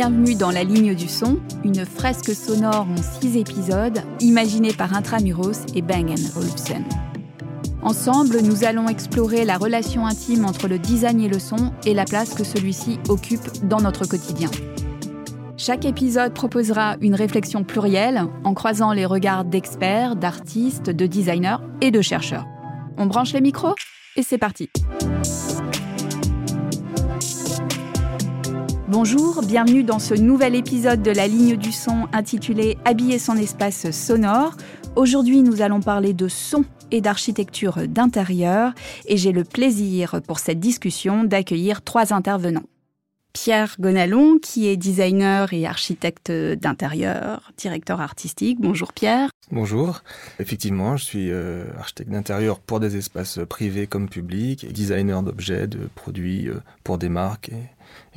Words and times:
Bienvenue 0.00 0.36
dans 0.36 0.52
La 0.52 0.62
Ligne 0.62 0.94
du 0.94 1.08
Son, 1.08 1.40
une 1.64 1.84
fresque 1.84 2.32
sonore 2.32 2.86
en 2.88 3.02
six 3.20 3.36
épisodes, 3.36 3.98
imaginée 4.20 4.72
par 4.72 4.94
Intramuros 4.94 5.66
et 5.74 5.82
Bang 5.82 6.14
Olufsen. 6.36 6.84
Ensemble, 7.82 8.38
nous 8.42 8.62
allons 8.62 8.86
explorer 8.86 9.44
la 9.44 9.58
relation 9.58 10.06
intime 10.06 10.44
entre 10.44 10.68
le 10.68 10.78
design 10.78 11.20
et 11.20 11.28
le 11.28 11.40
son 11.40 11.72
et 11.84 11.94
la 11.94 12.04
place 12.04 12.32
que 12.34 12.44
celui-ci 12.44 13.00
occupe 13.08 13.66
dans 13.66 13.80
notre 13.80 14.06
quotidien. 14.06 14.50
Chaque 15.56 15.84
épisode 15.84 16.32
proposera 16.32 16.94
une 17.00 17.16
réflexion 17.16 17.64
plurielle 17.64 18.22
en 18.44 18.54
croisant 18.54 18.92
les 18.92 19.04
regards 19.04 19.44
d'experts, 19.44 20.14
d'artistes, 20.14 20.90
de 20.90 21.06
designers 21.08 21.58
et 21.80 21.90
de 21.90 22.02
chercheurs. 22.02 22.46
On 22.98 23.06
branche 23.06 23.32
les 23.32 23.40
micros 23.40 23.74
et 24.14 24.22
c'est 24.22 24.38
parti. 24.38 24.70
Bonjour, 28.90 29.42
bienvenue 29.42 29.84
dans 29.84 29.98
ce 29.98 30.14
nouvel 30.14 30.54
épisode 30.54 31.02
de 31.02 31.10
la 31.10 31.26
ligne 31.26 31.58
du 31.58 31.72
son 31.72 32.08
intitulé 32.14 32.78
Habiller 32.86 33.18
son 33.18 33.36
espace 33.36 33.90
sonore. 33.90 34.56
Aujourd'hui, 34.96 35.42
nous 35.42 35.60
allons 35.60 35.80
parler 35.80 36.14
de 36.14 36.26
son 36.26 36.64
et 36.90 37.02
d'architecture 37.02 37.86
d'intérieur 37.86 38.72
et 39.04 39.18
j'ai 39.18 39.32
le 39.32 39.44
plaisir 39.44 40.22
pour 40.26 40.38
cette 40.38 40.58
discussion 40.58 41.22
d'accueillir 41.22 41.82
trois 41.82 42.14
intervenants. 42.14 42.64
Pierre 43.34 43.76
Gonalon, 43.78 44.38
qui 44.38 44.68
est 44.68 44.78
designer 44.78 45.52
et 45.52 45.66
architecte 45.66 46.32
d'intérieur, 46.32 47.52
directeur 47.58 48.00
artistique. 48.00 48.58
Bonjour 48.58 48.94
Pierre. 48.94 49.28
Bonjour. 49.52 50.00
Effectivement, 50.38 50.96
je 50.96 51.04
suis 51.04 51.30
euh, 51.30 51.66
architecte 51.78 52.10
d'intérieur 52.10 52.58
pour 52.58 52.80
des 52.80 52.96
espaces 52.96 53.38
privés 53.50 53.86
comme 53.86 54.08
publics, 54.08 54.72
designer 54.72 55.22
d'objets, 55.22 55.66
de 55.66 55.90
produits 55.94 56.48
euh, 56.48 56.62
pour 56.84 56.96
des 56.96 57.10
marques 57.10 57.50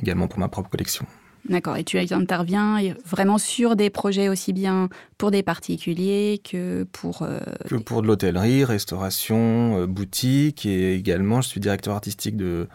également 0.00 0.28
pour 0.28 0.38
ma 0.38 0.48
propre 0.48 0.70
collection. 0.70 1.06
D'accord, 1.48 1.76
et 1.76 1.82
tu 1.82 1.98
interviens 1.98 2.78
vraiment 3.04 3.36
sur 3.36 3.74
des 3.74 3.90
projets 3.90 4.28
aussi 4.28 4.52
bien 4.52 4.88
pour 5.18 5.32
des 5.32 5.42
particuliers 5.42 6.40
que 6.48 6.84
pour... 6.84 7.22
Euh, 7.22 7.40
que 7.68 7.74
pour 7.74 8.00
de 8.02 8.06
l'hôtellerie, 8.06 8.64
restauration, 8.64 9.88
boutique, 9.88 10.66
et 10.66 10.94
également 10.94 11.40
je 11.40 11.48
suis 11.48 11.60
directeur 11.60 11.94
artistique 11.94 12.36
de 12.36 12.68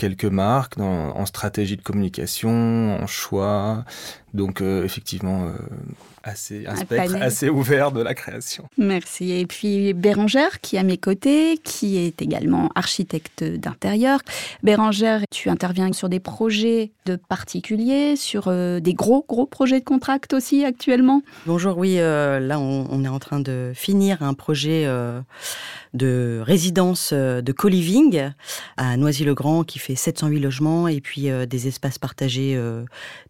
quelques 0.00 0.24
marques 0.24 0.78
en 0.78 1.26
stratégie 1.26 1.76
de 1.76 1.82
communication, 1.82 2.96
en 3.02 3.06
choix. 3.06 3.84
Donc 4.34 4.60
euh, 4.60 4.84
effectivement, 4.84 5.46
euh, 5.46 5.52
assez, 6.22 6.64
un, 6.66 6.76
spectre 6.76 7.16
assez 7.20 7.48
ouvert 7.48 7.90
de 7.90 8.00
la 8.00 8.14
création. 8.14 8.68
Merci. 8.78 9.32
Et 9.32 9.46
puis 9.46 9.92
Bérangère, 9.92 10.60
qui 10.60 10.76
est 10.76 10.78
à 10.78 10.84
mes 10.84 10.98
côtés, 10.98 11.58
qui 11.58 11.98
est 11.98 12.22
également 12.22 12.70
architecte 12.76 13.42
d'intérieur. 13.42 14.20
Bérangère, 14.62 15.22
tu 15.32 15.48
interviens 15.48 15.92
sur 15.92 16.08
des 16.08 16.20
projets 16.20 16.92
de 17.06 17.16
particuliers, 17.16 18.14
sur 18.14 18.44
euh, 18.46 18.78
des 18.78 18.94
gros, 18.94 19.24
gros 19.28 19.46
projets 19.46 19.80
de 19.80 19.84
contract 19.84 20.32
aussi 20.32 20.64
actuellement? 20.64 21.22
Bonjour, 21.46 21.76
oui, 21.76 21.96
là 21.96 22.58
on, 22.60 23.04
est 23.04 23.08
en 23.08 23.18
train 23.18 23.40
de 23.40 23.72
finir 23.74 24.22
un 24.22 24.34
projet 24.34 24.86
de 25.94 26.40
résidence 26.44 27.12
de 27.12 27.52
co-living 27.52 28.30
à 28.76 28.96
Noisy-le-Grand 28.96 29.64
qui 29.64 29.78
fait 29.78 29.89
708 29.94 30.40
logements 30.40 30.88
et 30.88 31.00
puis 31.00 31.28
des 31.48 31.68
espaces 31.68 31.98
partagés 31.98 32.60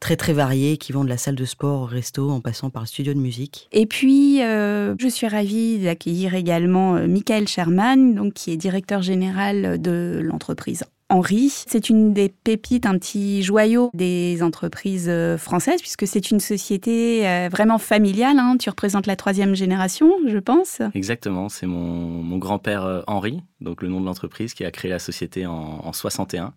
très 0.00 0.16
très 0.16 0.32
variés 0.32 0.76
qui 0.76 0.92
vont 0.92 1.04
de 1.04 1.08
la 1.08 1.16
salle 1.16 1.34
de 1.34 1.44
sport 1.44 1.82
au 1.82 1.86
resto 1.86 2.30
en 2.30 2.40
passant 2.40 2.70
par 2.70 2.82
le 2.82 2.86
studio 2.86 3.14
de 3.14 3.18
musique. 3.18 3.68
Et 3.72 3.86
puis, 3.86 4.42
euh, 4.42 4.94
je 4.98 5.08
suis 5.08 5.28
ravie 5.28 5.78
d'accueillir 5.78 6.34
également 6.34 6.96
euh, 6.96 7.06
Michael 7.06 7.48
Sherman, 7.48 8.14
donc, 8.14 8.34
qui 8.34 8.50
est 8.52 8.56
directeur 8.56 9.02
général 9.02 9.80
de 9.80 10.20
l'entreprise 10.22 10.84
Henri. 11.10 11.50
C'est 11.66 11.90
une 11.90 12.12
des 12.12 12.28
pépites, 12.28 12.86
un 12.86 12.96
petit 12.98 13.42
joyau 13.42 13.90
des 13.94 14.42
entreprises 14.42 15.08
euh, 15.08 15.36
françaises, 15.36 15.80
puisque 15.80 16.06
c'est 16.06 16.30
une 16.30 16.40
société 16.40 17.48
vraiment 17.50 17.78
familiale. 17.78 18.38
Hein. 18.38 18.56
Tu 18.58 18.70
représentes 18.70 19.06
la 19.06 19.16
troisième 19.16 19.54
génération, 19.54 20.10
je 20.26 20.38
pense. 20.38 20.80
Exactement, 20.94 21.48
c'est 21.48 21.66
mon, 21.66 22.38
grand-père 22.38 23.04
Henri, 23.06 23.42
donc 23.60 23.82
le 23.82 23.88
nom 23.88 24.00
de 24.00 24.06
l'entreprise, 24.06 24.54
qui 24.54 24.64
a 24.64 24.70
créé 24.70 24.90
la 24.90 24.98
société 24.98 25.46
en, 25.46 25.80
en 25.84 25.92
61 25.92 26.54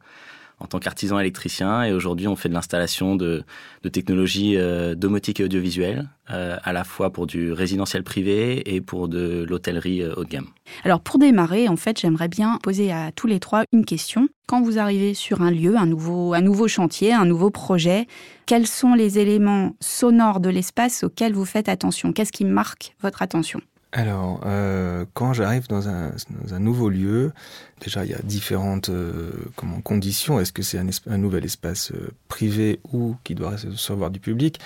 en 0.63 0.67
tant 0.67 0.79
qu'artisan 0.79 1.19
électricien. 1.19 1.83
Et 1.83 1.91
aujourd'hui, 1.91 2.27
on 2.27 2.35
fait 2.35 2.49
de 2.49 2.53
l'installation 2.53 3.15
de, 3.15 3.43
technologies 3.91 4.55
euh, 4.57 4.95
domotique 4.95 5.39
et 5.39 5.43
audiovisuelle, 5.43 6.09
euh, 6.31 6.57
à 6.63 6.73
la 6.73 6.83
fois 6.83 7.11
pour 7.11 7.27
du 7.27 7.51
résidentiel 7.51 8.03
privé 8.03 8.73
et 8.73 8.81
pour 8.81 9.07
de 9.07 9.45
l'hôtellerie 9.47 10.01
euh, 10.01 10.13
haut 10.15 10.23
de 10.23 10.29
gamme. 10.29 10.47
Alors, 10.83 11.01
pour 11.01 11.19
démarrer, 11.19 11.67
en 11.67 11.75
fait, 11.75 11.99
j'aimerais 11.99 12.29
bien 12.29 12.57
poser 12.63 12.91
à 12.91 13.11
tous 13.11 13.27
les 13.27 13.39
trois 13.39 13.65
une 13.73 13.85
question. 13.85 14.29
Quand 14.47 14.61
vous 14.61 14.79
arrivez 14.79 15.13
sur 15.13 15.41
un 15.41 15.51
lieu, 15.51 15.75
un 15.77 15.85
nouveau, 15.85 16.33
un 16.33 16.41
nouveau 16.41 16.67
chantier, 16.67 17.13
un 17.13 17.25
nouveau 17.25 17.49
projet, 17.49 18.07
quels 18.45 18.67
sont 18.67 18.93
les 18.93 19.19
éléments 19.19 19.75
sonores 19.81 20.39
de 20.39 20.49
l'espace 20.49 21.03
auxquels 21.03 21.33
vous 21.33 21.45
faites 21.45 21.69
attention? 21.69 22.13
Qu'est-ce 22.13 22.31
qui 22.31 22.45
marque 22.45 22.95
votre 23.01 23.21
attention? 23.21 23.61
Alors, 23.95 24.41
euh, 24.43 25.05
quand 25.13 25.33
j'arrive 25.33 25.67
dans 25.67 25.87
un, 25.87 26.11
nouveau 26.59 26.89
lieu, 26.89 27.31
déjà 27.79 28.03
il 28.03 28.09
y 28.09 28.15
a 28.15 28.21
différentes 28.23 28.89
euh, 28.89 29.31
conditions. 29.83 30.39
Est-ce 30.39 30.51
que 30.51 30.63
c'est 30.63 30.79
un, 30.79 31.17
nouvel 31.19 31.45
espace 31.45 31.91
euh, 31.91 32.09
privé 32.27 32.79
ou 32.91 33.15
qui 33.23 33.35
doit 33.35 33.51
recevoir 33.51 34.09
du 34.09 34.19
public? 34.19 34.59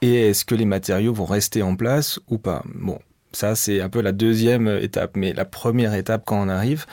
Et 0.00 0.30
est-ce 0.30 0.46
que 0.46 0.54
les 0.54 0.64
matériaux 0.64 1.12
vont 1.12 1.26
rester 1.26 1.62
en 1.62 1.76
place 1.76 2.20
ou 2.28 2.38
pas? 2.38 2.62
Bon, 2.74 2.98
ça 3.32 3.54
c'est 3.54 3.82
un 3.82 3.90
peu 3.90 4.00
la 4.00 4.12
deuxième 4.12 4.66
étape. 4.66 5.14
Mais 5.14 5.34
la 5.34 5.44
première 5.44 5.92
étape 5.92 6.22
quand 6.24 6.42
on 6.42 6.48
arrive, 6.48 6.86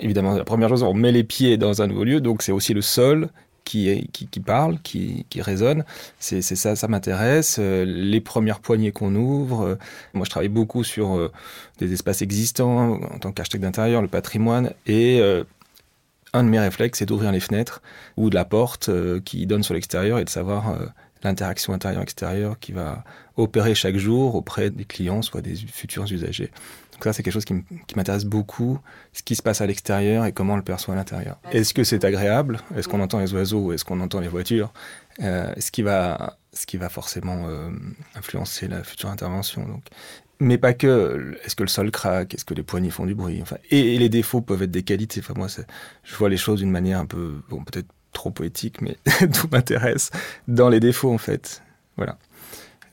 évidemment 0.00 0.34
la 0.38 0.44
première 0.44 0.70
chose, 0.70 0.84
on 0.84 0.94
met 0.94 1.12
les 1.12 1.24
pieds 1.24 1.58
dans 1.58 1.82
un 1.82 1.86
nouveau 1.86 2.04
lieu, 2.04 2.22
donc 2.22 2.40
c'est 2.40 2.52
aussi 2.52 2.72
le 2.72 2.80
sol 2.80 3.28
qui, 3.66 4.40
parle, 4.44 4.78
qui, 4.80 5.26
résonne. 5.38 5.84
C'est 6.18 6.40
ça, 6.42 6.76
ça 6.76 6.88
m'intéresse. 6.88 7.56
Euh, 7.58 7.84
les 7.84 8.20
premières 8.20 8.60
poignées 8.60 8.92
qu'on 8.92 9.14
ouvre. 9.14 9.62
Euh, 9.62 9.74
moi, 10.14 10.24
je 10.24 10.30
travaille 10.30 10.48
beaucoup 10.48 10.84
sur 10.84 11.16
euh, 11.16 11.32
des 11.78 11.92
espaces 11.92 12.22
existants 12.22 13.00
en 13.02 13.18
tant 13.18 13.32
qu'architecte 13.32 13.62
d'intérieur, 13.62 14.02
le 14.02 14.08
patrimoine. 14.08 14.72
Et 14.86 15.20
un 16.32 16.44
de 16.44 16.48
mes 16.48 16.60
réflexes, 16.60 16.98
c'est 16.98 17.06
d'ouvrir 17.06 17.32
les 17.32 17.40
fenêtres 17.40 17.82
ou 18.16 18.30
de 18.30 18.34
la 18.34 18.44
porte 18.44 18.90
qui 19.24 19.46
donne 19.46 19.62
sur 19.62 19.74
l'extérieur 19.74 20.18
et 20.18 20.24
de 20.24 20.30
savoir 20.30 20.78
l'interaction 21.22 21.72
intérieure-extérieure 21.72 22.58
qui 22.58 22.72
va 22.72 23.04
opérer 23.36 23.74
chaque 23.74 23.96
jour 23.96 24.34
auprès 24.34 24.70
des 24.70 24.84
clients, 24.84 25.22
soit 25.22 25.42
des 25.42 25.56
futurs 25.56 26.10
usagers. 26.10 26.50
Donc 26.96 27.04
ça, 27.04 27.12
c'est 27.12 27.22
quelque 27.22 27.34
chose 27.34 27.44
qui 27.44 27.54
m'intéresse 27.94 28.24
beaucoup, 28.24 28.78
ce 29.12 29.22
qui 29.22 29.36
se 29.36 29.42
passe 29.42 29.60
à 29.60 29.66
l'extérieur 29.66 30.24
et 30.24 30.32
comment 30.32 30.54
on 30.54 30.56
le 30.56 30.62
perçoit 30.62 30.94
à 30.94 30.96
l'intérieur. 30.96 31.38
Est-ce 31.52 31.74
que 31.74 31.84
c'est 31.84 32.04
agréable? 32.06 32.58
Est-ce 32.74 32.88
qu'on 32.88 33.00
entend 33.00 33.18
les 33.18 33.34
oiseaux 33.34 33.66
ou 33.66 33.72
est-ce 33.74 33.84
qu'on 33.84 34.00
entend 34.00 34.18
les 34.18 34.28
voitures? 34.28 34.72
Euh, 35.22 35.52
ce, 35.58 35.70
qui 35.70 35.82
va, 35.82 36.38
ce 36.54 36.64
qui 36.64 36.78
va 36.78 36.88
forcément 36.88 37.48
euh, 37.48 37.68
influencer 38.14 38.66
la 38.66 38.82
future 38.82 39.10
intervention. 39.10 39.66
Donc. 39.68 39.84
Mais 40.40 40.56
pas 40.56 40.72
que. 40.72 41.36
Est-ce 41.44 41.54
que 41.54 41.64
le 41.64 41.68
sol 41.68 41.90
craque? 41.90 42.32
Est-ce 42.32 42.46
que 42.46 42.54
les 42.54 42.62
poignées 42.62 42.90
font 42.90 43.04
du 43.04 43.14
bruit? 43.14 43.40
Enfin, 43.42 43.56
et, 43.70 43.98
les 43.98 44.08
défauts 44.08 44.40
peuvent 44.40 44.62
être 44.62 44.70
des 44.70 44.82
qualités. 44.82 45.20
Enfin, 45.20 45.34
moi, 45.36 45.48
je 46.02 46.16
vois 46.16 46.30
les 46.30 46.38
choses 46.38 46.60
d'une 46.60 46.70
manière 46.70 46.98
un 46.98 47.06
peu, 47.06 47.42
bon, 47.50 47.62
peut-être 47.62 47.88
trop 48.14 48.30
poétique, 48.30 48.80
mais 48.80 48.96
tout 49.34 49.48
m'intéresse 49.52 50.10
dans 50.48 50.70
les 50.70 50.80
défauts, 50.80 51.12
en 51.12 51.18
fait. 51.18 51.62
Voilà. 51.98 52.18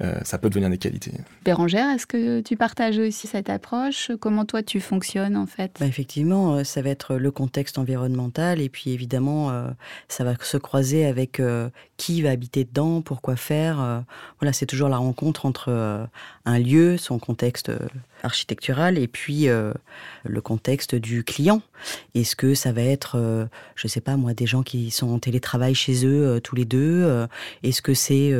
Euh, 0.02 0.16
ça 0.24 0.38
peut 0.38 0.50
devenir 0.50 0.70
des 0.70 0.78
qualités. 0.78 1.12
Bérangère, 1.46 1.90
est-ce 1.90 2.08
que 2.08 2.42
tu 2.42 2.58
partages 2.58 2.98
aussi 2.98 3.28
cette 3.28 3.50
approche? 3.50 4.12
Comment 4.20 4.46
toi 4.46 4.64
tu 4.64 4.80
fonctionnes 4.80 5.38
en 5.38 5.46
fait? 5.46 5.78
Bah, 5.80 5.86
Effectivement, 5.86 6.56
euh, 6.56 6.64
ça 6.64 6.82
va 6.82 6.90
être 6.90 7.16
le 7.16 7.32
contexte 7.32 7.78
environnemental 7.78 8.60
et 8.60 8.70
puis 8.70 8.92
évidemment, 8.92 9.52
euh, 9.52 9.68
ça 10.08 10.24
va 10.24 10.34
se 10.42 10.58
croiser 10.58 11.06
avec 11.06 11.42
qui 11.98 12.22
va 12.22 12.32
habiter 12.32 12.64
dedans, 12.64 13.02
pourquoi 13.02 13.36
faire. 13.36 14.04
Voilà, 14.40 14.54
c'est 14.54 14.66
toujours 14.66 14.90
la 14.90 14.98
rencontre 14.98 15.46
entre 15.46 16.08
un 16.46 16.60
lieu, 16.60 16.98
son 16.98 17.20
contexte 17.20 17.72
architectural 18.24 18.98
et 18.98 19.08
puis 19.08 19.48
le 19.48 20.42
contexte 20.42 20.96
du 20.96 21.24
client. 21.24 21.62
Est-ce 22.16 22.36
que 22.36 22.56
ça 22.56 22.72
va 22.72 22.82
être, 22.82 23.48
je 23.76 23.88
sais 23.88 24.02
pas 24.02 24.16
moi, 24.16 24.34
des 24.34 24.46
gens 24.46 24.64
qui 24.64 24.92
sont 24.92 25.10
en 25.10 25.20
télétravail 25.20 25.76
chez 25.76 26.06
eux 26.06 26.40
tous 26.42 26.56
les 26.56 26.66
deux 26.66 27.28
Est-ce 27.64 27.82
que 27.82 27.94
c'est 27.94 28.34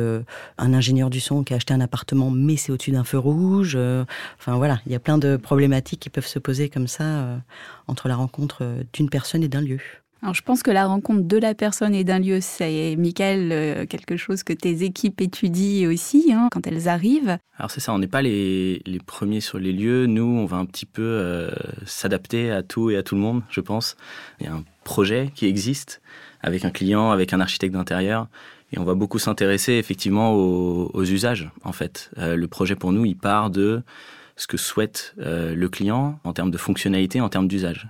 un 0.58 0.74
ingénieur 0.74 1.10
du 1.10 1.20
son 1.20 1.44
qui 1.44 1.52
a 1.52 1.56
acheté 1.56 1.74
un 1.74 1.80
appartement 1.80 2.30
mais 2.30 2.56
c'est 2.56 2.72
au-dessus 2.72 2.90
d'un 2.90 3.04
feu 3.04 3.18
rouge. 3.18 3.74
Euh, 3.76 4.04
enfin 4.38 4.56
voilà, 4.56 4.80
il 4.86 4.92
y 4.92 4.94
a 4.94 5.00
plein 5.00 5.18
de 5.18 5.36
problématiques 5.36 6.00
qui 6.00 6.10
peuvent 6.10 6.26
se 6.26 6.38
poser 6.38 6.68
comme 6.68 6.88
ça 6.88 7.04
euh, 7.04 7.36
entre 7.86 8.08
la 8.08 8.16
rencontre 8.16 8.58
euh, 8.62 8.82
d'une 8.92 9.08
personne 9.08 9.42
et 9.42 9.48
d'un 9.48 9.60
lieu. 9.60 9.80
Alors, 10.24 10.32
je 10.32 10.40
pense 10.40 10.62
que 10.62 10.70
la 10.70 10.86
rencontre 10.86 11.28
de 11.28 11.36
la 11.36 11.54
personne 11.54 11.94
et 11.94 12.02
d'un 12.02 12.18
lieu, 12.18 12.38
c'est, 12.40 12.96
Michael, 12.96 13.86
quelque 13.88 14.16
chose 14.16 14.42
que 14.42 14.54
tes 14.54 14.82
équipes 14.82 15.20
étudient 15.20 15.90
aussi 15.90 16.32
hein, 16.32 16.48
quand 16.50 16.66
elles 16.66 16.88
arrivent. 16.88 17.36
Alors, 17.58 17.70
c'est 17.70 17.80
ça, 17.80 17.92
on 17.92 17.98
n'est 17.98 18.06
pas 18.06 18.22
les, 18.22 18.82
premiers 19.04 19.42
sur 19.42 19.58
les 19.58 19.74
lieux. 19.74 20.06
Nous, 20.06 20.24
on 20.24 20.46
va 20.46 20.56
un 20.56 20.64
petit 20.64 20.86
peu 20.86 21.50
s'adapter 21.84 22.50
à 22.50 22.62
tout 22.62 22.88
et 22.88 22.96
à 22.96 23.02
tout 23.02 23.16
le 23.16 23.20
monde, 23.20 23.42
je 23.50 23.60
pense. 23.60 23.98
Il 24.40 24.46
y 24.46 24.48
a 24.48 24.54
un 24.54 24.64
projet 24.82 25.30
qui 25.34 25.44
existe 25.44 26.00
avec 26.40 26.64
un 26.64 26.70
client, 26.70 27.10
avec 27.10 27.34
un 27.34 27.40
architecte 27.40 27.74
d'intérieur. 27.74 28.28
Et 28.72 28.78
on 28.78 28.84
va 28.84 28.94
beaucoup 28.94 29.18
s'intéresser 29.18 29.74
effectivement 29.74 30.32
aux, 30.32 31.04
usages, 31.04 31.50
en 31.64 31.72
fait. 31.72 32.10
Euh, 32.16 32.34
le 32.34 32.48
projet 32.48 32.76
pour 32.76 32.92
nous, 32.92 33.04
il 33.04 33.18
part 33.18 33.50
de 33.50 33.82
ce 34.36 34.46
que 34.46 34.56
souhaite 34.56 35.14
le 35.18 35.66
client 35.66 36.18
en 36.24 36.32
termes 36.32 36.50
de 36.50 36.58
fonctionnalité, 36.58 37.20
en 37.20 37.28
termes 37.28 37.46
d'usage. 37.46 37.88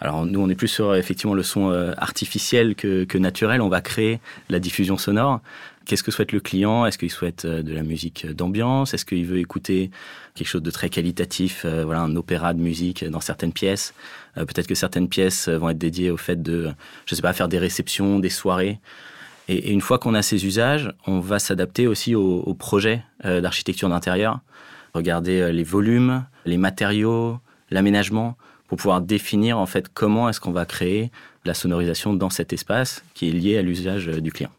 Alors 0.00 0.24
nous, 0.24 0.40
on 0.40 0.48
est 0.48 0.54
plus 0.54 0.68
sur 0.68 0.94
effectivement 0.94 1.34
le 1.34 1.42
son 1.42 1.72
artificiel 1.96 2.76
que, 2.76 3.02
que 3.02 3.18
naturel. 3.18 3.60
On 3.60 3.68
va 3.68 3.80
créer 3.80 4.20
la 4.48 4.60
diffusion 4.60 4.96
sonore. 4.96 5.40
Qu'est-ce 5.88 6.02
que 6.02 6.10
souhaite 6.10 6.32
le 6.32 6.40
client? 6.40 6.84
Est-ce 6.84 6.98
qu'il 6.98 7.10
souhaite 7.10 7.46
euh, 7.46 7.62
de 7.62 7.72
la 7.72 7.82
musique 7.82 8.26
d'ambiance? 8.26 8.92
Est-ce 8.92 9.06
qu'il 9.06 9.24
veut 9.24 9.38
écouter 9.38 9.90
quelque 10.34 10.46
chose 10.46 10.62
de 10.62 10.70
très 10.70 10.90
qualitatif, 10.90 11.62
euh, 11.64 11.82
voilà, 11.82 12.02
un 12.02 12.14
opéra 12.14 12.52
de 12.52 12.60
musique 12.60 13.06
dans 13.06 13.22
certaines 13.22 13.54
pièces? 13.54 13.94
Euh, 14.36 14.44
Peut-être 14.44 14.66
que 14.66 14.74
certaines 14.74 15.08
pièces 15.08 15.48
vont 15.48 15.70
être 15.70 15.78
dédiées 15.78 16.10
au 16.10 16.18
fait 16.18 16.42
de, 16.42 16.72
je 17.06 17.14
sais 17.14 17.22
pas, 17.22 17.32
faire 17.32 17.48
des 17.48 17.56
réceptions, 17.56 18.18
des 18.18 18.28
soirées. 18.28 18.80
Et, 19.48 19.72
une 19.72 19.80
fois 19.80 19.98
qu'on 19.98 20.12
a 20.12 20.20
ces 20.20 20.44
usages, 20.44 20.92
on 21.06 21.20
va 21.20 21.38
s'adapter 21.38 21.86
aussi 21.86 22.14
au, 22.14 22.40
au 22.40 22.52
projet 22.52 23.02
d'architecture 23.24 23.88
d'intérieur. 23.88 24.40
Regarder 24.92 25.50
les 25.52 25.64
volumes, 25.64 26.26
les 26.44 26.58
matériaux, 26.58 27.38
l'aménagement, 27.70 28.36
pour 28.68 28.78
pouvoir 28.78 29.00
définir 29.00 29.58
en 29.58 29.66
fait 29.66 29.88
comment 29.92 30.28
est-ce 30.28 30.40
qu'on 30.40 30.52
va 30.52 30.66
créer 30.66 31.10
la 31.44 31.54
sonorisation 31.54 32.14
dans 32.14 32.30
cet 32.30 32.52
espace 32.52 33.02
qui 33.14 33.28
est 33.28 33.32
lié 33.32 33.58
à 33.58 33.62
l'usage 33.62 34.06
du 34.06 34.30
client. 34.30 34.50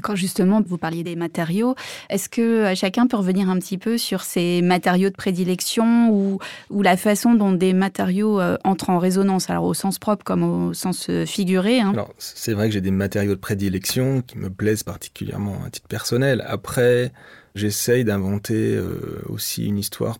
Quand 0.00 0.14
justement, 0.14 0.62
vous 0.66 0.78
parliez 0.78 1.02
des 1.02 1.16
matériaux, 1.16 1.74
est-ce 2.08 2.30
que 2.30 2.40
euh, 2.40 2.74
chacun 2.74 3.06
peut 3.06 3.18
revenir 3.18 3.50
un 3.50 3.58
petit 3.58 3.76
peu 3.76 3.98
sur 3.98 4.22
ces 4.22 4.62
matériaux 4.62 5.10
de 5.10 5.14
prédilection 5.14 6.10
ou, 6.10 6.38
ou 6.70 6.82
la 6.82 6.96
façon 6.96 7.34
dont 7.34 7.52
des 7.52 7.74
matériaux 7.74 8.40
euh, 8.40 8.56
entrent 8.64 8.88
en 8.88 8.98
résonance, 8.98 9.50
alors 9.50 9.64
au 9.64 9.74
sens 9.74 9.98
propre 9.98 10.24
comme 10.24 10.42
au 10.42 10.72
sens 10.72 11.08
euh, 11.10 11.26
figuré 11.26 11.80
hein 11.80 11.90
Alors, 11.92 12.14
c'est 12.16 12.54
vrai 12.54 12.68
que 12.68 12.74
j'ai 12.74 12.80
des 12.80 12.90
matériaux 12.90 13.34
de 13.34 13.40
prédilection 13.40 14.22
qui 14.22 14.38
me 14.38 14.48
plaisent 14.48 14.82
particulièrement 14.82 15.58
à 15.66 15.70
titre 15.70 15.88
personnel. 15.88 16.42
Après, 16.46 17.12
j'essaye 17.54 18.04
d'inventer 18.04 18.80
aussi 19.28 19.66
une 19.66 19.78
histoire 19.78 20.16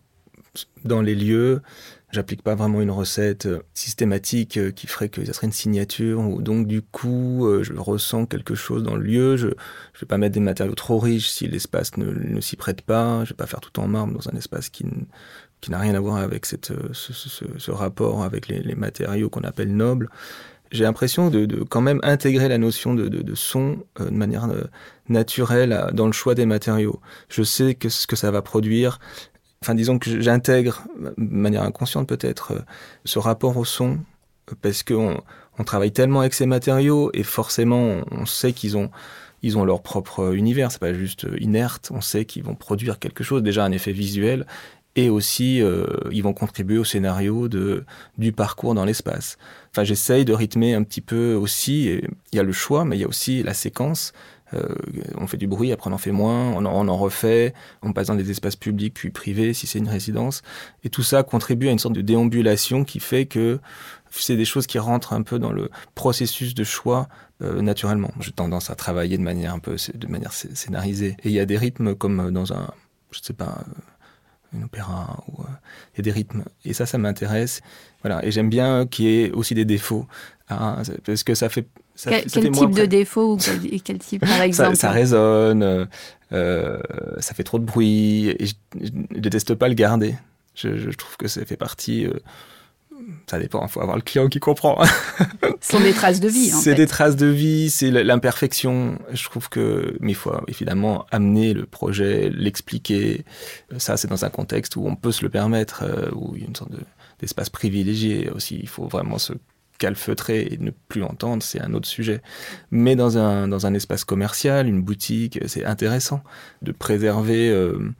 dans 0.85 1.01
les 1.01 1.15
lieux 1.15 1.61
J'applique 2.13 2.43
pas 2.43 2.53
vraiment 2.53 2.79
une 2.79 2.91
recette 2.91 3.47
euh, 3.47 3.63
systématique 3.73 4.57
euh, 4.57 4.69
qui 4.69 4.85
ferait 4.85 5.09
que 5.09 5.25
ça 5.25 5.33
serait 5.33 5.47
une 5.47 5.51
signature. 5.53 6.19
Ou 6.19 6.43
donc 6.43 6.67
du 6.67 6.83
coup, 6.83 7.47
euh, 7.47 7.63
je 7.63 7.73
ressens 7.73 8.27
quelque 8.27 8.53
chose 8.53 8.83
dans 8.83 8.95
le 8.95 9.01
lieu. 9.01 9.35
Je, 9.35 9.47
je 9.47 9.99
vais 9.99 10.05
pas 10.05 10.19
mettre 10.19 10.35
des 10.35 10.39
matériaux 10.39 10.75
trop 10.75 10.99
riches 10.99 11.27
si 11.27 11.47
l'espace 11.47 11.97
ne, 11.97 12.05
ne 12.05 12.39
s'y 12.39 12.55
prête 12.55 12.83
pas. 12.83 13.23
Je 13.23 13.29
vais 13.31 13.35
pas 13.35 13.47
faire 13.47 13.61
tout 13.61 13.79
en 13.79 13.87
marbre 13.87 14.13
dans 14.13 14.29
un 14.29 14.37
espace 14.37 14.69
qui, 14.69 14.85
qui 15.59 15.71
n'a 15.71 15.79
rien 15.79 15.95
à 15.95 15.99
voir 15.99 16.17
avec 16.17 16.45
ce, 16.45 17.71
rapport 17.71 18.23
avec 18.23 18.47
les, 18.47 18.75
matériaux 18.75 19.31
qu'on 19.31 19.41
appelle 19.41 19.75
nobles. 19.75 20.11
J'ai 20.71 20.83
l'impression 20.83 21.31
de, 21.31 21.63
quand 21.63 21.81
même 21.81 21.99
intégrer 22.03 22.47
la 22.47 22.59
notion 22.59 22.93
de 22.93 23.35
son 23.35 23.77
de 23.99 24.09
manière 24.09 24.47
naturelle 25.09 25.87
dans 25.93 26.07
le 26.07 26.13
choix 26.13 26.35
des 26.35 26.47
matériaux. 26.47 26.99
Je 27.29 27.43
sais 27.43 27.75
que 27.75 27.89
ce 27.89 28.07
que 28.07 28.15
ça 28.15 28.31
va 28.31 28.41
produire, 28.41 28.99
enfin 29.63 29.75
disons 29.75 29.97
que 29.97 30.21
j'intègre 30.21 30.83
de 30.99 31.13
manière 31.17 31.63
inconsciente 31.63 32.07
peut-être 32.07 32.51
euh, 32.51 32.59
ce 33.05 33.17
rapport 33.17 33.55
au 33.55 33.63
son 33.63 33.99
parce 34.61 34.83
qu'on 34.83 35.21
on 35.57 35.63
travaille 35.63 35.93
tellement 35.93 36.19
avec 36.19 36.33
ces 36.33 36.45
matériaux 36.45 37.09
et 37.13 37.23
forcément 37.23 38.01
on 38.11 38.25
sait 38.25 38.51
qu'ils 38.51 38.75
ont 38.75 38.91
ils 39.41 39.57
ont 39.57 39.65
leur 39.65 39.81
propre 39.81 40.33
univers, 40.33 40.71
c'est 40.71 40.79
pas 40.79 40.93
juste 40.93 41.27
inerte, 41.39 41.91
on 41.93 41.99
sait 41.99 42.23
qu'ils 42.23 42.43
vont 42.43 42.55
produire 42.55 42.97
quelque 42.97 43.25
chose, 43.25 43.43
déjà 43.43 43.65
un 43.65 43.73
effet 43.73 43.91
visuel 43.91 44.45
et 44.95 45.09
aussi 45.09 45.61
euh, 45.61 45.85
ils 46.11 46.23
vont 46.23 46.33
contribuer 46.33 46.77
au 46.77 46.83
scénario 46.83 47.47
de 47.47 47.83
du 48.17 48.31
parcours 48.31 48.75
dans 48.75 48.85
l'espace. 48.85 49.37
Enfin, 49.71 49.83
j'essaye 49.83 50.23
de 50.25 50.33
rythmer 50.33 50.75
un 50.75 50.83
petit 50.83 51.01
peu 51.01 51.33
aussi. 51.33 51.99
Il 52.31 52.35
y 52.35 52.39
a 52.39 52.43
le 52.43 52.51
choix, 52.51 52.85
mais 52.85 52.97
il 52.97 53.01
y 53.01 53.03
a 53.03 53.07
aussi 53.07 53.43
la 53.43 53.53
séquence. 53.53 54.13
Euh, 54.53 54.75
on 55.15 55.27
fait 55.27 55.37
du 55.37 55.47
bruit, 55.47 55.71
après 55.71 55.89
on 55.89 55.93
en 55.93 55.97
fait 55.97 56.11
moins, 56.11 56.51
on 56.53 56.65
en, 56.65 56.97
refait, 56.97 57.53
on 57.81 57.93
passe 57.93 58.07
dans 58.07 58.15
des 58.15 58.31
espaces 58.31 58.55
publics 58.55 58.93
puis 58.93 59.09
privés 59.09 59.53
si 59.53 59.67
c'est 59.67 59.79
une 59.79 59.89
résidence. 59.89 60.41
Et 60.83 60.89
tout 60.89 61.03
ça 61.03 61.23
contribue 61.23 61.67
à 61.69 61.71
une 61.71 61.79
sorte 61.79 61.95
de 61.95 62.01
déambulation 62.01 62.83
qui 62.83 62.99
fait 62.99 63.25
que 63.25 63.59
c'est 64.11 64.37
des 64.37 64.45
choses 64.45 64.67
qui 64.67 64.77
rentrent 64.77 65.13
un 65.13 65.23
peu 65.23 65.39
dans 65.39 65.51
le 65.51 65.69
processus 65.95 66.53
de 66.53 66.63
choix 66.63 67.07
euh, 67.41 67.61
naturellement. 67.61 68.11
J'ai 68.19 68.31
tendance 68.31 68.69
à 68.69 68.75
travailler 68.75 69.17
de 69.17 69.23
manière 69.23 69.53
un 69.53 69.59
peu 69.59 69.75
de 69.93 70.07
manière 70.07 70.33
scénarisée. 70.33 71.17
Et 71.23 71.29
il 71.29 71.33
y 71.33 71.39
a 71.39 71.45
des 71.45 71.57
rythmes 71.57 71.95
comme 71.95 72.31
dans 72.31 72.53
un, 72.53 72.71
je 73.11 73.19
sais 73.21 73.33
pas, 73.33 73.63
euh, 73.67 74.57
une 74.57 74.65
opéra 74.65 75.23
ou 75.27 75.43
il 75.93 75.97
y 75.97 76.01
a 76.01 76.03
des 76.03 76.11
rythmes. 76.11 76.43
Et 76.63 76.73
ça, 76.73 76.85
ça 76.85 76.99
m'intéresse. 76.99 77.61
Voilà. 78.03 78.23
Et 78.23 78.31
j'aime 78.31 78.49
bien 78.49 78.85
qu'il 78.85 79.05
y 79.05 79.23
ait 79.23 79.31
aussi 79.31 79.55
des 79.55 79.65
défauts. 79.65 80.05
Hein, 80.49 80.83
parce 81.05 81.23
que 81.23 81.33
ça 81.33 81.49
fait 81.49 81.67
quel, 82.01 82.25
type 82.25 82.71
de 82.71 82.85
défaut 82.85 83.33
ou 83.33 83.37
quel, 83.37 83.99
type, 83.99 84.25
par 84.25 84.41
exemple 84.41 84.75
ça, 84.75 84.91
résonne, 84.91 85.87
euh, 86.31 86.79
ça 87.19 87.33
fait 87.33 87.43
trop 87.43 87.59
de 87.59 87.65
bruit, 87.65 88.29
et 88.29 88.45
je, 88.47 88.53
ne 89.13 89.19
déteste 89.19 89.55
pas 89.55 89.67
le 89.67 89.75
garder. 89.75 90.15
Je, 90.55 90.89
trouve 90.91 91.17
que 91.17 91.27
ça 91.27 91.43
fait 91.45 91.57
partie. 91.57 92.05
Euh, 92.05 92.13
ça 93.27 93.39
dépend, 93.39 93.65
il 93.65 93.69
faut 93.69 93.81
avoir 93.81 93.97
le 93.97 94.01
client 94.01 94.27
qui 94.27 94.39
comprend. 94.39 94.81
Ce 95.61 95.71
sont 95.71 95.79
des 95.79 95.93
traces 95.93 96.19
de 96.19 96.27
vie. 96.27 96.49
C'est 96.49 96.75
des 96.75 96.87
traces 96.87 97.15
de 97.15 97.25
vie, 97.25 97.69
c'est 97.69 97.91
l'imperfection. 97.91 98.97
Je 99.11 99.23
trouve 99.25 99.49
que, 99.49 99.97
mais 99.99 100.11
il 100.11 100.15
faut 100.15 100.33
évidemment 100.47 101.05
amener 101.11 101.53
le 101.53 101.65
projet, 101.65 102.29
l'expliquer. 102.29 103.25
Ça, 103.77 103.97
c'est 103.97 104.07
dans 104.07 104.25
un 104.25 104.29
contexte 104.29 104.75
où 104.75 104.85
on 104.85 104.95
peut 104.95 105.11
se 105.11 105.23
le 105.23 105.29
permettre, 105.29 105.83
euh, 105.83 106.09
où 106.13 106.33
il 106.35 106.41
y 106.41 106.45
a 106.45 106.47
une 106.47 106.55
sorte 106.55 106.71
d'espace 107.19 107.49
privilégié 107.49 108.29
aussi. 108.29 108.59
Il 108.61 108.69
faut 108.69 108.87
vraiment 108.87 109.17
se 109.17 109.33
calfeutrer 109.83 110.47
et 110.49 110.57
ne 110.59 110.71
plus 110.87 111.03
entendre, 111.03 111.43
c'est 111.43 111.59
un 111.59 111.73
autre 111.73 111.89
sujet. 111.89 112.21
Mais 112.71 112.95
dans 112.95 113.17
un, 113.17 113.49
dans 113.49 113.65
un 113.65 113.73
espace 113.73 114.05
commercial, 114.05 114.65
une 114.65 114.81
boutique, 114.81 115.39
c'est 115.45 115.65
intéressant 115.65 116.23
de 116.61 116.71
préserver, 116.71 117.49
euh, 117.49 117.91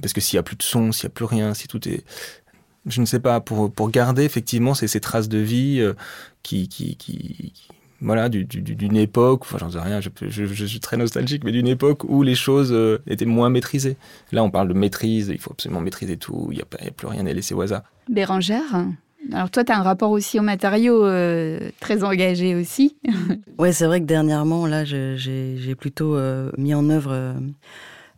parce 0.00 0.12
que 0.12 0.20
s'il 0.20 0.36
n'y 0.36 0.38
a 0.38 0.44
plus 0.44 0.54
de 0.54 0.62
son, 0.62 0.92
s'il 0.92 1.08
n'y 1.08 1.12
a 1.12 1.14
plus 1.14 1.24
rien, 1.24 1.52
si 1.52 1.66
tout 1.66 1.88
est... 1.88 2.04
Je 2.86 3.00
ne 3.00 3.06
sais 3.06 3.18
pas, 3.18 3.40
pour, 3.40 3.72
pour 3.72 3.90
garder 3.90 4.22
effectivement 4.22 4.74
ces, 4.74 4.86
ces 4.86 5.00
traces 5.00 5.28
de 5.28 5.38
vie 5.38 5.80
euh, 5.80 5.94
qui, 6.44 6.68
qui, 6.68 6.96
voilà, 8.00 8.28
d'une 8.28 8.96
époque, 8.96 9.40
enfin 9.42 9.58
j'en 9.58 9.70
sais 9.70 9.80
rien, 9.80 10.00
je, 10.00 10.10
je, 10.28 10.64
suis 10.64 10.80
très 10.80 10.96
nostalgique, 10.96 11.42
mais 11.42 11.50
d'une 11.50 11.66
époque 11.66 12.04
où 12.04 12.22
les 12.22 12.36
choses 12.36 12.72
euh, 12.72 13.02
étaient 13.08 13.24
moins 13.24 13.50
maîtrisées. 13.50 13.96
Là, 14.30 14.44
on 14.44 14.50
parle 14.50 14.68
de 14.68 14.74
maîtrise, 14.74 15.28
il 15.32 15.40
faut 15.40 15.50
absolument 15.50 15.80
maîtriser 15.80 16.18
tout, 16.18 16.48
il 16.52 16.56
n'y 16.56 16.62
a, 16.62 16.66
a, 16.86 16.90
plus 16.92 17.08
rien 17.08 17.26
à 17.26 17.32
laisser 17.32 17.54
au 17.54 17.62
hasard. 17.62 17.82
Bérangère, 18.08 18.86
alors 19.32 19.50
toi, 19.50 19.64
tu 19.64 19.72
as 19.72 19.78
un 19.78 19.82
rapport 19.82 20.10
aussi 20.10 20.38
aux 20.38 20.42
matériaux 20.42 21.04
euh, 21.04 21.70
très 21.80 22.04
engagé 22.04 22.54
aussi. 22.54 22.96
oui, 23.58 23.72
c'est 23.72 23.86
vrai 23.86 24.00
que 24.00 24.06
dernièrement, 24.06 24.66
là, 24.66 24.84
j'ai 24.84 25.74
plutôt 25.78 26.16
euh, 26.16 26.50
mis 26.58 26.74
en 26.74 26.88
œuvre 26.90 27.12
euh, 27.12 27.32